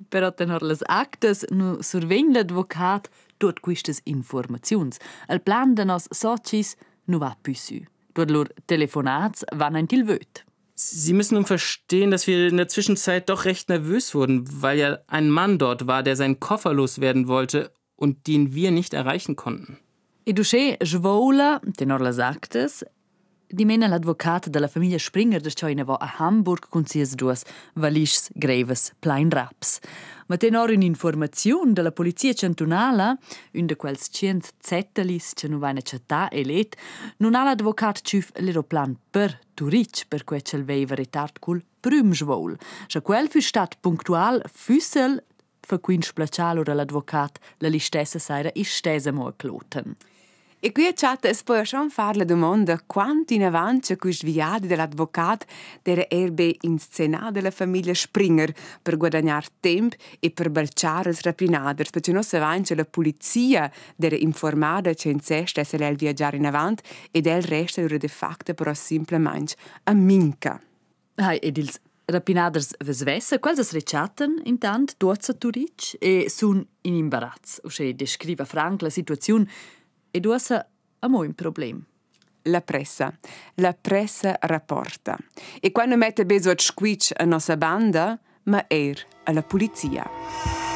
[0.10, 4.98] Però tenor las actes nu survegn l'advocat tot quistas informaziuns.
[5.28, 7.86] El plan de nos socis nu va su.
[8.14, 10.44] Dort lur telefonats van ein til vöt.
[10.90, 15.00] Sie müssen nun verstehen, dass wir in der Zwischenzeit doch recht nervös wurden, weil ja
[15.08, 19.80] ein Mann dort war, der seinen Koffer loswerden wollte und den wir nicht erreichen konnten.
[20.26, 22.18] E dusche svola, tenor las
[23.54, 27.44] actes, dimena l'advocat della famiglia Springer des China va a Hamburg con sias duas
[27.76, 29.80] valischs greves plein raps.
[30.28, 33.18] Ma tenor un'informazione della polizia cantonala,
[33.54, 36.76] un de quels cient zettelis che nu vaina città e let,
[37.18, 42.58] non ha l'advocat ciuf l'aeroplan per Turic per quel che veiva retard cul prüm svol.
[42.88, 45.22] Scha quel fu stat punctual füssel
[45.60, 49.96] fa quin splacial ora l'advocat la listessa saira istesa mo cloten.
[50.66, 51.62] E qui a chat es poi
[52.14, 55.46] la domanda quanto in avanti quist viadi dell'advocat
[55.82, 61.90] dera erbe in scena della famiglia Springer per guadagnar temp e per balciare els rapinaders,
[61.90, 66.46] perché non se avanti la polizia dera informada che in sé stesse lel viaggiare in
[66.46, 70.62] avant ed el resta dura de facto però simplemente a minca.
[71.16, 77.60] Hai ed ils rapinaders vesvessa, quels es rechatten intant duozza Turic e sun in imbarazz.
[77.64, 79.48] Usche descriva franc la situazione
[80.16, 81.84] e duossa a mo un problem.
[82.44, 83.12] La pressa.
[83.56, 85.18] La pressa rapporta.
[85.60, 90.73] E quando mette beso a squitch a nostra banda, ma er alla polizia.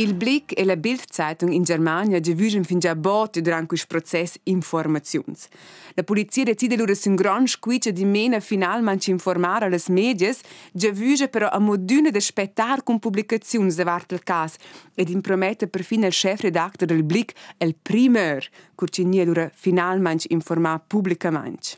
[0.00, 5.46] Il Blick e la Bildzeitung in Germania giugen fin già botte durante questo processo informazions.
[5.92, 10.40] La polizia decide loro un gran squiccia di mena finalmente informare alle medias,
[10.72, 14.56] giuge però a modune de spettar con pubblicazioni davart il caso
[14.94, 18.42] ed impromette perfino il chef redactor del Blick il primeur,
[18.74, 21.76] curcinia loro finalmente informare pubblicamente.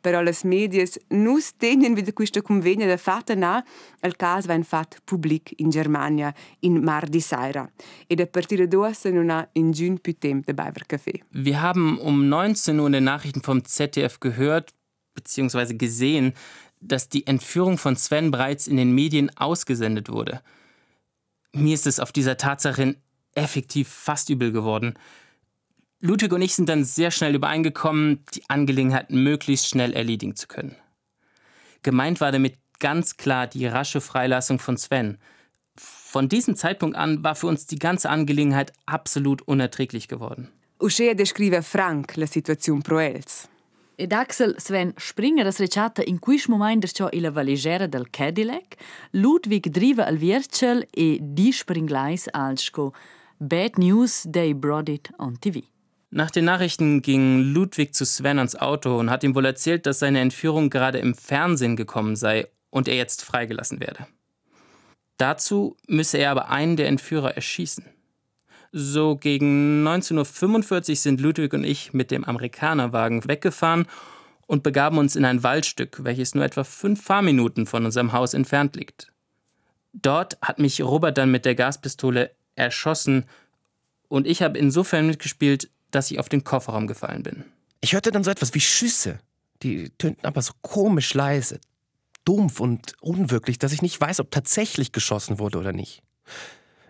[0.00, 3.64] Però le medias non tenen wieder questa convegna da fatta na,
[4.02, 7.70] il caso va in fatto pubblic in Germania in mardi sera.
[8.06, 11.22] Ed a partire d'ora non ha in giun più tempo da bever Kaffee.
[11.30, 14.72] Wir haben um 19 Uhr in den Nachrichten vom ZDF gehört
[15.14, 15.74] bzw.
[15.74, 16.32] gesehen,
[16.80, 20.40] dass die Entführung von Sven bereits in den Medien ausgesendet wurde.
[21.52, 22.96] Mir ist es auf dieser Tatsache
[23.34, 24.94] effektiv fast übel geworden.
[26.02, 30.76] Ludwig und ich sind dann sehr schnell übereingekommen, die Angelegenheit möglichst schnell erledigen zu können.
[31.82, 35.18] Gemeint war damit ganz klar die rasche Freilassung von Sven.
[35.76, 40.50] Von diesem Zeitpunkt an war für uns die ganze Angelegenheit absolut unerträglich geworden.
[40.78, 43.48] Uscea descrive franc la situazione pro els.
[43.98, 48.76] Ed Axel Sven Springer es recata in quis moment derciò illa valigera del Cadillac,
[49.12, 52.94] Ludwig driva al Viercel e di springlais alsco
[53.36, 55.69] Bad News, they brought it on TV.
[56.10, 60.00] Nach den Nachrichten ging Ludwig zu Sven ans Auto und hat ihm wohl erzählt, dass
[60.00, 64.08] seine Entführung gerade im Fernsehen gekommen sei und er jetzt freigelassen werde.
[65.18, 67.84] Dazu müsse er aber einen der Entführer erschießen.
[68.72, 73.86] So gegen 19.45 Uhr sind Ludwig und ich mit dem Amerikanerwagen weggefahren
[74.46, 78.74] und begaben uns in ein Waldstück, welches nur etwa fünf Fahrminuten von unserem Haus entfernt
[78.74, 79.12] liegt.
[79.92, 83.26] Dort hat mich Robert dann mit der Gaspistole erschossen
[84.08, 87.44] und ich habe insofern mitgespielt, dass ich auf den Kofferraum gefallen bin.
[87.80, 89.18] Ich hörte dann so etwas wie Schüsse.
[89.62, 91.60] Die tönten aber so komisch leise,
[92.24, 96.02] dumpf und unwirklich, dass ich nicht weiß, ob tatsächlich geschossen wurde oder nicht.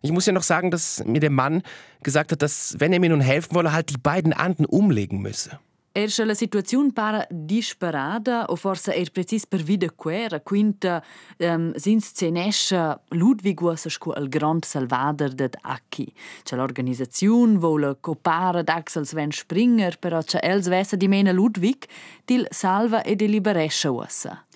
[0.02, 1.62] Ich muss ja noch sagen, dass mir der Mann
[2.02, 5.58] gesagt hat, dass, wenn er mir nun helfen wolle, halt die beiden Anden umlegen müsse.
[5.92, 11.02] Erscha la situaziun para disperada o forse er precis per vida quera quinta
[11.38, 16.06] um, sins cenescha Ludwig ussa sco al grand salvader dad Aki.
[16.44, 21.88] C'è l'organizzaziun vola copara d'Axel Sven Springer però c'è els vessa di mena Ludwig
[22.24, 24.46] dil salva e de liberescha ussa.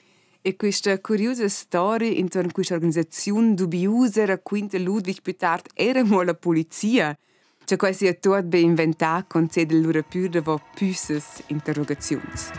[0.40, 6.34] E questa curiosa storia intorno a questa organizzazione dubbiosa racconta Ludwig più tardi era la
[6.34, 7.18] polizia.
[7.64, 12.50] C'è quasi a tot ben inventato con più de vo püsses interrogazions.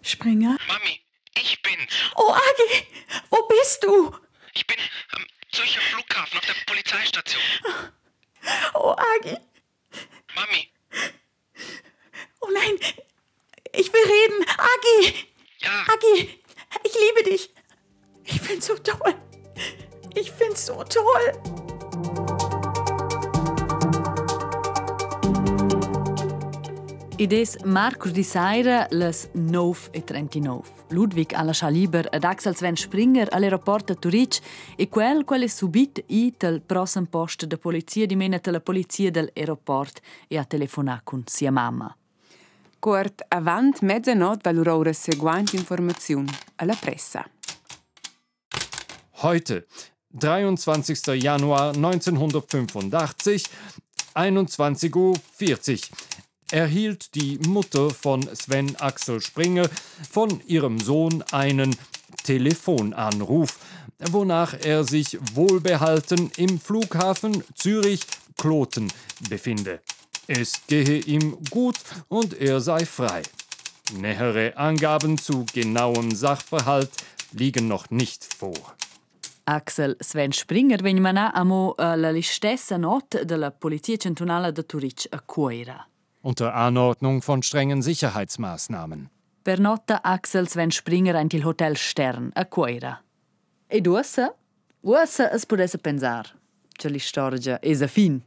[0.00, 0.56] Springer?
[0.66, 1.00] Mami,
[1.36, 2.10] ich bin's.
[2.16, 2.86] Oh, Agi,
[3.30, 4.10] wo bist du?
[4.54, 4.76] Ich bin
[5.12, 7.42] am Zürcher Flughafen auf der Polizeistation.
[8.74, 9.36] Oh, Agi.
[10.34, 10.68] Mami.
[12.40, 12.76] Oh nein,
[13.72, 14.44] ich will reden.
[14.58, 15.14] Agi.
[15.58, 15.84] Ja.
[15.92, 16.28] Agi,
[16.84, 17.50] ich liebe dich.
[18.24, 19.14] Ich find's so toll.
[20.14, 21.32] Ich find's so toll.
[27.16, 30.62] Ides Marcus di Saira las 9.39.
[30.88, 34.40] Ludwig ha lasciato liber ad Axel Sven Springer all'aeroporto a Turic
[34.76, 40.00] e quel quale subit i tel prossimo posto de polizia di mena la polizia dell'aeroport
[40.26, 41.96] e ha telefonato con sia mamma.
[42.82, 47.24] Quart avant mezzanotte valorò ora seguente informazione alla pressa.
[49.22, 49.68] Heute,
[50.08, 51.14] 23.
[51.14, 53.48] Januar 1985,
[54.16, 55.16] 21.40 Uhr,
[56.50, 59.68] erhielt die Mutter von Sven Axel Springer
[60.10, 61.76] von ihrem Sohn einen
[62.24, 63.60] Telefonanruf,
[64.10, 68.92] wonach er sich wohlbehalten im Flughafen Zürich-Kloten
[69.28, 69.80] befinde.
[70.34, 71.76] Es gehe ihm gut
[72.08, 73.20] und er sei frei.
[73.92, 76.90] Nähere Angaben zu genauem Sachverhalt
[77.32, 78.74] liegen noch nicht vor.
[79.44, 85.18] Axel Sven Springer vegn manà amo la listessa not della Polizia Centrale de Turic a
[85.18, 85.86] Cuera.
[86.22, 89.10] Unter Anordnung von strengen Sicherheitsmaßnahmen.
[89.44, 93.02] Per notte Axel Sven Springer ein il Hotel Stern a Cuera.
[93.68, 94.32] Ed ussa?
[94.80, 96.24] Ussa es potesse pensar.
[96.78, 98.22] Che l'istorgia es a fin.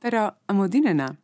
[0.00, 1.16] Però a modina na.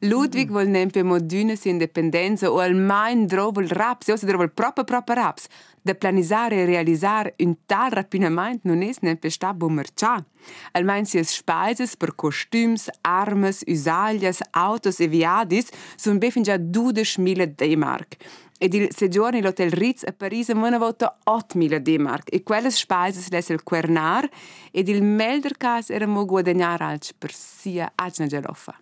[0.00, 5.14] Ludwig vol nempe modina si indipendenza o almain drovel raps, o se drovel proprio proprio
[5.14, 5.46] raps.
[5.82, 10.24] Da planisare e realisar un tal rapinament non es nempe sta bumercia.
[10.72, 17.54] Almain si es speises per costüms, armes, usaglias, autos e viadis sun befin già 12.000
[17.54, 18.16] D-Mark.
[18.58, 22.32] Ed il soggiorno all'Hotel Ritz a Parigi una volta 8.000 D-Mark.
[22.32, 24.28] E quelle speises lesse il quernar
[24.72, 28.80] ed il meldercas era mo guadagnare alc per sia agna geloffa.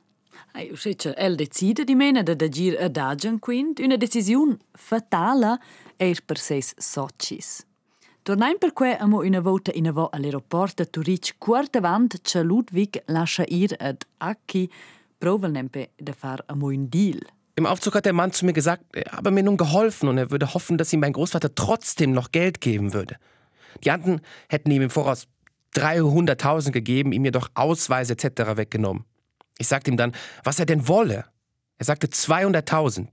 [0.54, 5.58] Che el decide di mena de agir ad agen quint una decisiun fatala
[5.98, 7.64] er per seis socis.
[8.22, 13.02] Tornain per que amo una volta in avo all'aeroport a Turic quart avant che Ludwig
[13.06, 14.70] lascia ir ad Aki
[15.18, 17.18] provel nempe de far amo un deal.
[17.56, 20.30] Im Aufzug hat der Mann zu mir gesagt, er habe mir nun geholfen und er
[20.30, 23.16] würde hoffen, dass ihm mein Großvater trotzdem noch Geld geben würde.
[23.82, 25.26] Die anderen hätten ihm im Voraus
[25.74, 28.56] 300.000 gegeben, ihm jedoch Ausweise etc.
[28.56, 29.04] weggenommen.
[29.58, 31.24] Ich sagte ihm dann, was er denn wolle.
[31.78, 33.08] Er sagte 200.000.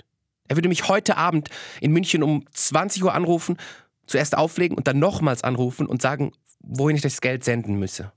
[0.48, 3.58] Er würde mich heute Abend in München um 20 Uhr anrufen,
[4.06, 8.12] zuerst auflegen und dann nochmals anrufen und sagen, wohin ich das Geld senden müsse.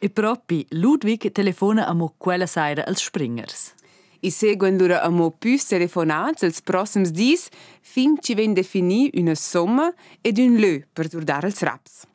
[0.00, 3.74] E propi Ludwig telefona amo quella saira als Springers.
[4.20, 7.48] I seguen lura amo pus telefonats els prossims dis
[7.82, 12.06] fin ci ven defini una somma ed un lö per turdar els raps.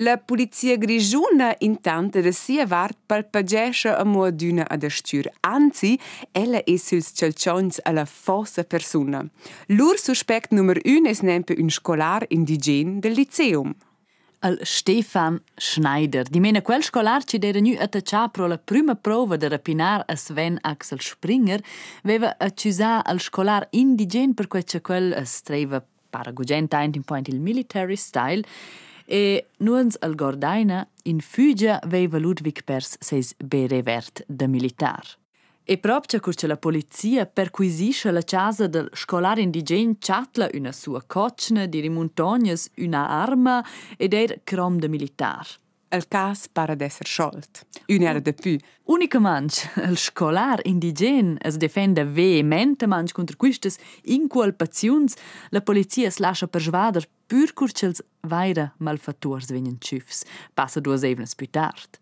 [0.00, 5.26] La polizia grigiuna intanto da sia vart palpagescha amo aduna ad astür.
[5.40, 5.98] Anzi,
[6.32, 9.26] ella è suls celcions alla fossa persona.
[9.68, 13.74] Lur suspect nummer un es nempe un scolar indigen del liceum.
[14.40, 16.28] al Stefan Schneider.
[16.28, 20.14] Di mena quel scolar ci era nu attaccià pro la prima prova de rapinar a
[20.14, 21.60] Sven Axel Springer,
[22.02, 28.44] veva accusà al scolar indigen per quel quel streva paragugent in point il military style
[29.06, 35.16] e nuans al Gordaina in Fügia veva Ludwig pers seis bere vert de militar.
[35.68, 41.66] E proprio curce la polizia perquisisce la casa del scolar indigen chatla una sua cocna
[41.66, 43.64] di rimuntognas una arma
[43.96, 45.46] ed er crom de militar.
[45.96, 47.64] Il cas para d'esser sciolt.
[47.88, 48.58] Un'era de più.
[48.84, 55.16] Unica manch, il scolar indigen es defende vehemente manch contra quistes inculpaziuns,
[55.50, 61.34] la polizia es lascia per svader pur curcels vaira malfatturs vegnan cifs, passa duas evnes
[61.34, 61.96] più tard.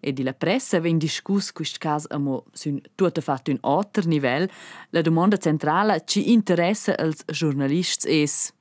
[0.00, 4.48] E di la pressa ven discuss quist cas amo sun tutta fatto un alter nivel,
[4.90, 8.52] la domanda centrala ci interessa als giornalists es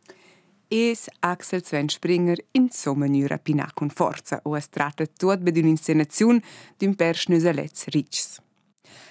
[0.74, 5.52] Es Axel Sven Springer in so maniera pina con forza o es tratta tut be
[5.52, 6.42] un'inscenaziun
[6.78, 8.40] d'un persnöselets rics.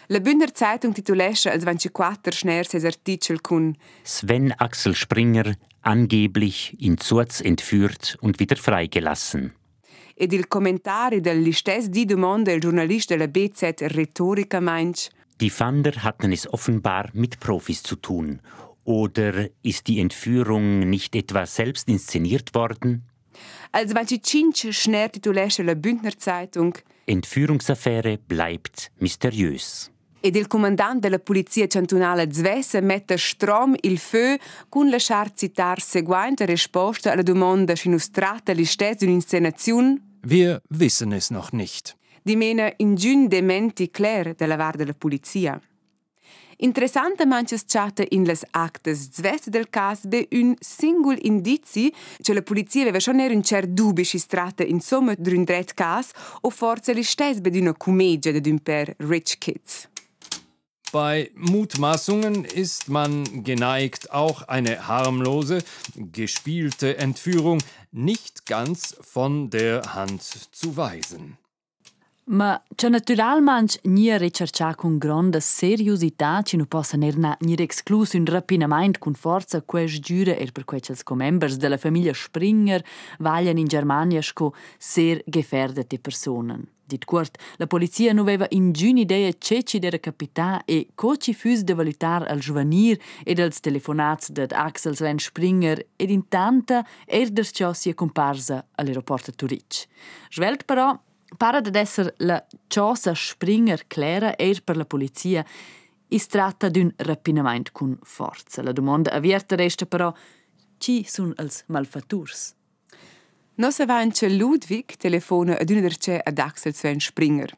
[0.09, 6.97] La Bündner Zeitung titulescha als 24 schnell ses Artikel kun Sven Axel Springer angeblich in
[6.97, 9.53] Zurz entführt und wieder freigelassen.
[10.15, 16.03] ed il commentari del listes di domanda il giornalista della BZ Rhetorica meint Die Fander
[16.05, 18.41] hatten es offenbar mit Profis zu tun.
[18.85, 23.03] Oder ist die Entführung nicht etwa selbst inszeniert worden?
[23.73, 26.75] als 25 schnell titulescha la Bündner Zeitung
[27.07, 29.91] Entführungsaffäre bleibt mysteriös.
[30.23, 34.37] ed il comandante della polizia cantonale Zvesse mette strom il feu
[34.69, 41.31] con lasciar citar seguente risposta alla domanda se non tratta listes un'inscenazione Wir wissen es
[41.31, 41.97] noch nicht.
[42.23, 45.59] di mena in giun dementi cler della var della polizia.
[46.63, 51.91] Interessante manches chatte in les actes zvest del cas be un singul indizi
[52.21, 56.11] che la polizia aveva schon er un cer dubi si strata insomma drun dret cas
[56.43, 59.89] o forza li stes be d'una commedia de d'un per Rich Kids.
[60.93, 65.63] Bei Mutmaßungen ist man geneigt, auch eine harmlose,
[65.95, 71.39] gespielte Entführung nicht ganz von der Hand zu weisen.
[72.31, 78.25] Ma c'è naturalmente nie ricercà con grande seriosità ci non possa nerna ni exclus un
[78.25, 82.85] rapinament con forza quel giure e per quei els members della famiglia Springer
[83.19, 86.69] vaglian in Germania sco ser gefährdete personen.
[86.85, 91.17] Dit quart, la polizia non aveva in giun idea ce ci dera capità e co
[91.17, 96.29] ci fus de valutar al giovanir ed als telefonats d'ad Axel Sven Springer ed in
[96.29, 99.89] tanta erder ciò sia comparsa all'aeroporto Turic.
[100.31, 100.97] Svelt però
[101.37, 105.45] Para ad esser la cosa Springer clara er per la polizia,
[106.09, 108.63] is tratta d'un rapinament cun forza.
[108.63, 110.13] La domanda avierta resta però,
[110.79, 112.55] ci sun als malfatturs?
[113.55, 117.57] Nos avanti Ludwig telefona ad una derce ad Axel Sven Springer.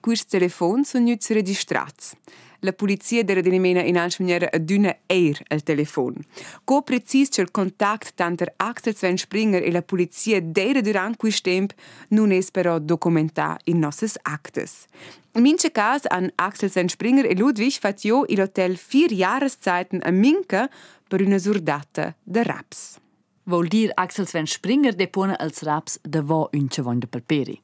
[0.00, 2.16] Quist telefon sun nuts registrats.
[2.64, 6.14] La polizia dera dinimena in altra maniera ad una eir al telefon.
[6.64, 11.42] Co precis c'è il contact tanter Axel Sven Springer e la polizia dera durant quist
[11.42, 11.72] temp
[12.10, 14.86] nun es però documentà in nosses actes.
[15.32, 20.00] In mince cas an Axel Sven Springer e Ludwig fat jo il hotel vier Jahreszeiten
[20.04, 20.70] a Minka
[21.08, 23.00] per una surdata de Raps.
[23.44, 27.60] Vol dir Axel Sven Springer depona als raps da vo unce vonda per peri.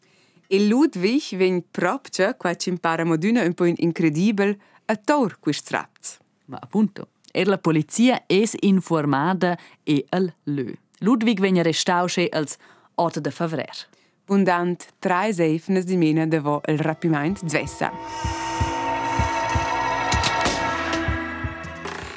[0.50, 4.58] E Ludwig ven propcia, qua ci impara moduna un po' incredibile,
[4.88, 5.38] a tor
[5.70, 6.18] raps.
[6.46, 10.72] Ma appunto, er la polizia es informada e al lö.
[11.00, 12.56] Ludwig vegna restausche als
[12.94, 13.86] Ota de Favrer.
[14.26, 17.92] Bundant drei seifnes di mena de vo il rapiment zvessa.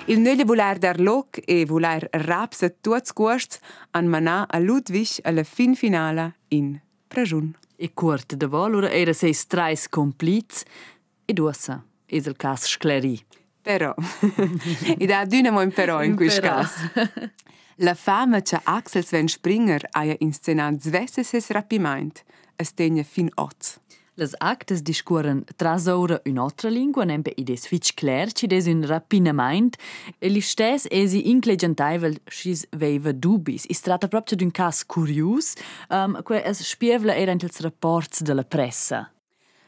[0.07, 3.59] Il nölle volar dar loc e volar raps a tuts gusts
[3.91, 7.55] an manà a Ludwig alla fin finala in Prajun.
[7.75, 10.65] E cuort de vol ora era seis trais compliz
[11.25, 11.90] e duossa.
[12.11, 13.15] Es il cas scleri.
[13.61, 13.93] Però,
[14.97, 16.91] i da dynamo in però in quis cas.
[17.77, 22.23] La fama che Axel Sven Springer aia inscenat zvesse ses rapiment,
[22.57, 23.79] es tegna fin oz.
[24.15, 29.77] Las actes discuoren tras ora un'altra lingua, nempe ides fitch cler, ci des un rapinament,
[30.19, 33.65] e li stes esi inclegentaivel schis veiva dubis.
[33.65, 35.55] Is tratta proprio d'un cas curius,
[35.89, 39.07] um, que es spievla erant ils rapports de la pressa.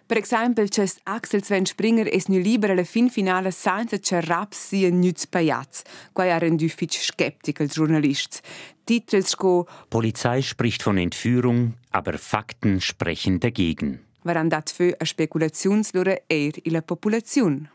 [0.06, 4.54] Per exempel, che Axel Sven Springer es nu libera la fin finale senza che rap
[4.54, 8.42] sia nüz paiaz, quai ha rendu fitch skeptic als Journalists.
[8.84, 14.00] Titels co Polizei spricht von Entführung, aber Fakten sprechen dagegen.
[14.24, 17.68] varan dat fö a spekulaziunslura eir ila populaziun.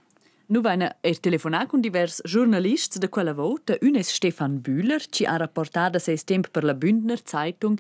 [0.48, 3.76] Nu vaina er telefonà con divers giornalists de quella volta.
[3.82, 7.78] Un es Stefan Bühler, ci ha rapportato seis temp per la Bündner Zeitung.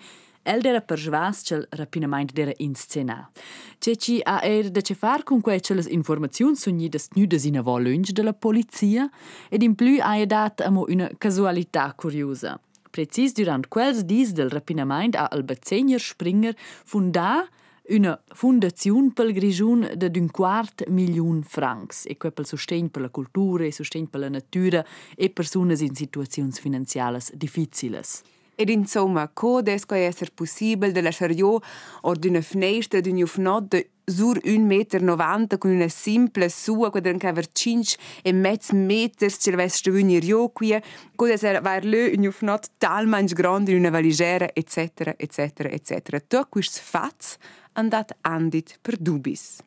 [0.48, 3.30] El era perschvas cel rapinament dera inscena.
[3.78, 8.12] Ceci a er da ce far con quei celas informaziuns sognidas nüdas in avo lunch
[8.12, 9.10] della polizia
[9.50, 12.58] ed in plü ha dat amo una casualità curiosa.
[12.90, 17.46] Precis durant quels dis del rapinament a Albazegner Springer funda
[17.88, 23.10] una fundaziun pel Grigiun de d'un quart miliun francs e quel pel sostegn per la
[23.10, 24.84] cultura e sostegn per la natura
[25.16, 28.22] e personas in situazions finanzialas difficiles.
[28.60, 31.62] Insomma, code esco esser possibile della chariot
[32.02, 37.18] o d'una finestra d'un ufnot de sur 1,90 meter con una simple sua che den
[37.18, 40.74] caver 5 e mezz meters ce l'avesse stuvunir io qui
[41.14, 46.18] code esser var le un ufnot talmente grande in una valigera eccetera eccetera eccetera.
[46.18, 47.36] To quist fats
[47.74, 49.62] andat andit per dubis.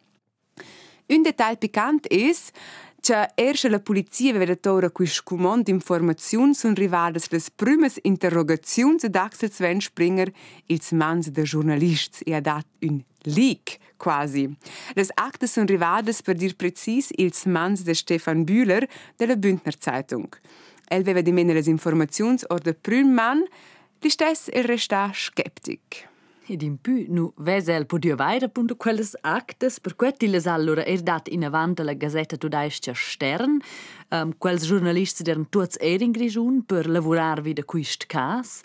[1.08, 2.52] Un detal picant es
[3.04, 9.16] Cha ersche la polizia vede tora quist cumond informaziun sun rivadas las prümes interrogaziuns ad
[9.16, 10.30] Axel Sven Springer
[10.68, 14.56] ils mans de giornalists e ha dat un leak quasi.
[14.94, 18.88] Las actes sun rivadas per dir precis ils mans de Stefan Bühler
[19.18, 20.30] de la Bündner Zeitung.
[20.88, 23.48] El veva di mene las informaziuns or de prüm man,
[24.02, 26.11] li stess el resta skeptic.
[26.52, 31.00] Ed in più nu vesel podio vaira punto quelles actes per quetti les allora er
[31.02, 33.62] dat in avant la Gazetta Tudaiscia Stern
[34.10, 38.62] um, quels giornalisti deren tuts er in Grigiun per lavorar vid quist cas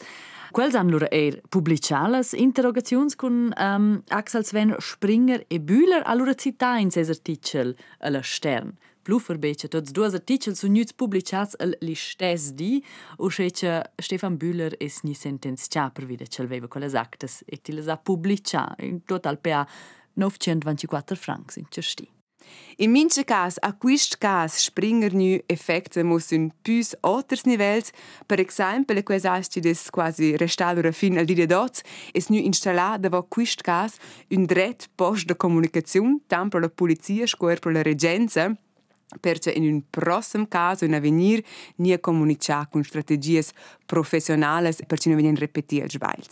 [0.50, 6.78] Quels han lura er publicalas interrogazions con um, Axel Sven Springer e Bühler allora cita
[6.78, 8.72] in ses artikel a la Stern.
[9.06, 12.82] Plufer bece tots duas articels sun gnüts publicats al listes di
[13.22, 17.72] o che Stefan Bühler es ni sentencia per vide cel veva quelles actes e ti
[17.72, 19.64] les ha publica in total pa
[20.14, 22.10] 924 francs in cesti.
[22.78, 27.92] In minche cas a quist cas springer nu effekte muss un pus oters nivels,
[28.26, 31.82] per exempel quais asti des quasi restaura fin al dia dots,
[32.12, 33.98] es nu installà davo quist cas
[34.30, 38.56] un dret post de comunicaziun, tant pro la polizia scoer pro la regenza,
[39.20, 41.42] perché in un prossimo caso in avvenir
[41.76, 43.44] nie comunicare con strategie
[43.84, 46.24] professionali perché non vengono ripetiti i sbagli.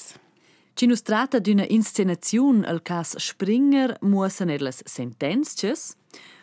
[0.75, 5.97] Ci nos tratta d'una inscenazione al cas Springer muossen er las sentenzias.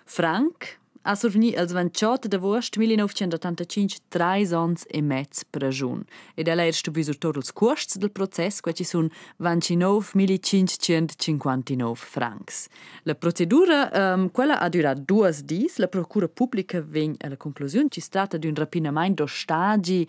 [0.05, 6.05] Frank a surveni als 28 d'agost 1985 tre ans e mezz prajun.
[6.35, 12.67] Ed ella er stubisur tot els costs del process, qua ci sun 29.559 francs.
[13.03, 18.01] La procedura, um, quella ha durat duas dis, la procura pubblica vegn alla conclusione, ci
[18.07, 20.07] tratta d'un rapinament do stagi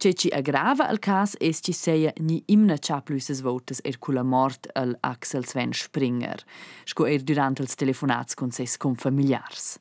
[0.00, 4.22] Che ci aggrava il cas es ci seia ni imna cha pluses votes er culla
[4.22, 6.42] mort al Axel Sven Springer,
[6.86, 9.76] sco er durant els telefonats con ses confamiliars.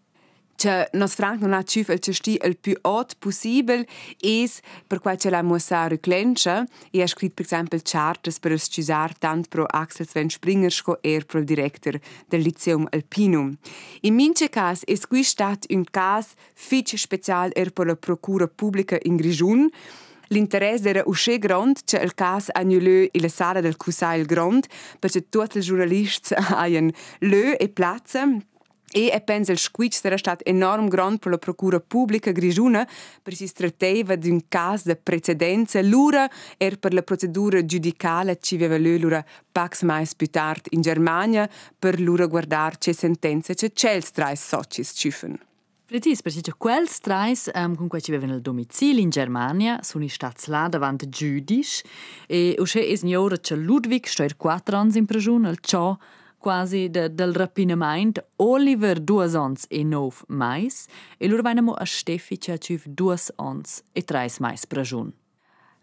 [0.59, 3.85] Che nos Frank non ha ciuf el cesti el più ot possibel
[4.19, 9.17] es per quai ce la musa reclencha e ha scrit per esempio chartes per scusar
[9.17, 11.97] tant pro Axel Sven Springer sco er pro director
[12.27, 13.57] del Lyceum Alpinum.
[14.01, 18.97] In mince cas es qui stat un cas fitch special er per la procura pubblica
[19.03, 19.69] in Grigiun
[20.31, 24.65] L'interesse era uscè grand che il cas annulò in la sala del Cusail Grand
[24.99, 28.27] perché tutti i giornalisti hanno lö e plazza
[28.91, 32.87] E e pensa il squitch sarà stato enorm grand per la procura pubblica grigiuna
[33.21, 35.81] per si trattava di un caso di precedenza.
[35.81, 41.49] L'ura era per la procedura giudicale ci aveva l'ura pax mais più tardi in Germania
[41.77, 45.47] per l'ura guardare c'è sentenze c'è c'è tre socis ciufen.
[45.89, 50.47] Precis, perché quel strais um, con cui ci avevano il domicilio in Germania sono stati
[50.51, 51.83] là davanti giudici
[52.27, 55.97] e uscì è signora che Ludwig sta 4 anni in prigione, il ciò
[56.39, 60.87] quasi de, del rapinament Oliver duas ons e nov mais
[61.19, 65.13] e lur vainamo a Steffi che civ duas ons e treis mais prajun.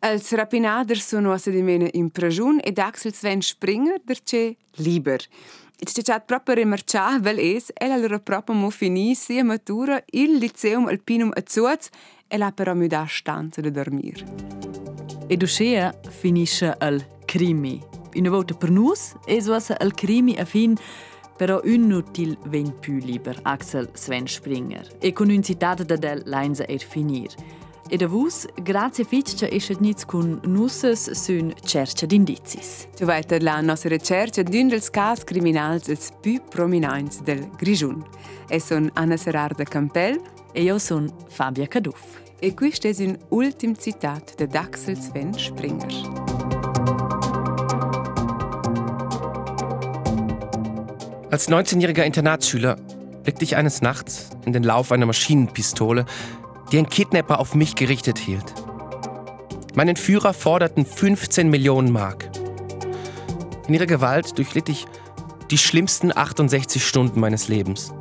[0.00, 5.20] Els rapinaders sono a sedimene in prajun ed Axel Sven Springer der ce liber.
[5.78, 10.86] Et c'è chat proprio remarciavel es, el allora proprio mo finì sia matura il Liceum
[10.86, 11.88] Alpinum a Zuaz
[12.26, 14.24] e la però mi da stanza de dormir.
[15.26, 17.82] Ed uscea finisce al crimi,
[18.18, 20.76] una volta per nus, es was al crimi a fin,
[21.36, 24.96] però inutil ven più liber, Axel Sven Springer.
[25.00, 27.34] E con un citato da del Leinza er finir.
[27.88, 32.88] E da vus, grazie fitcha esce nits con nusses sun cerca d'indizis.
[32.96, 38.04] Tu weiter la nostra ricerca d'un dels cas criminals els più prominents del Grigiun.
[38.48, 40.20] E son Anna Serarda Campel.
[40.52, 42.18] E io son Fabia Caduff.
[42.40, 46.45] E questo è un ultim citat de Axel Sven Springer.
[51.29, 52.77] Als 19-jähriger Internatsschüler
[53.24, 56.07] blickte ich eines Nachts in den Lauf einer Maschinenpistole,
[56.70, 58.55] die ein Kidnapper auf mich gerichtet hielt.
[59.74, 62.31] Meinen Führer forderten 15 Millionen Mark.
[63.66, 64.87] In ihrer Gewalt durchlitt ich
[65.51, 67.93] die schlimmsten 68 Stunden meines Lebens.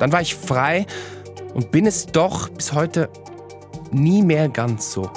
[0.00, 0.84] Dann war ich frei
[1.54, 3.08] und bin es doch bis heute
[3.92, 5.10] nie mehr ganz so.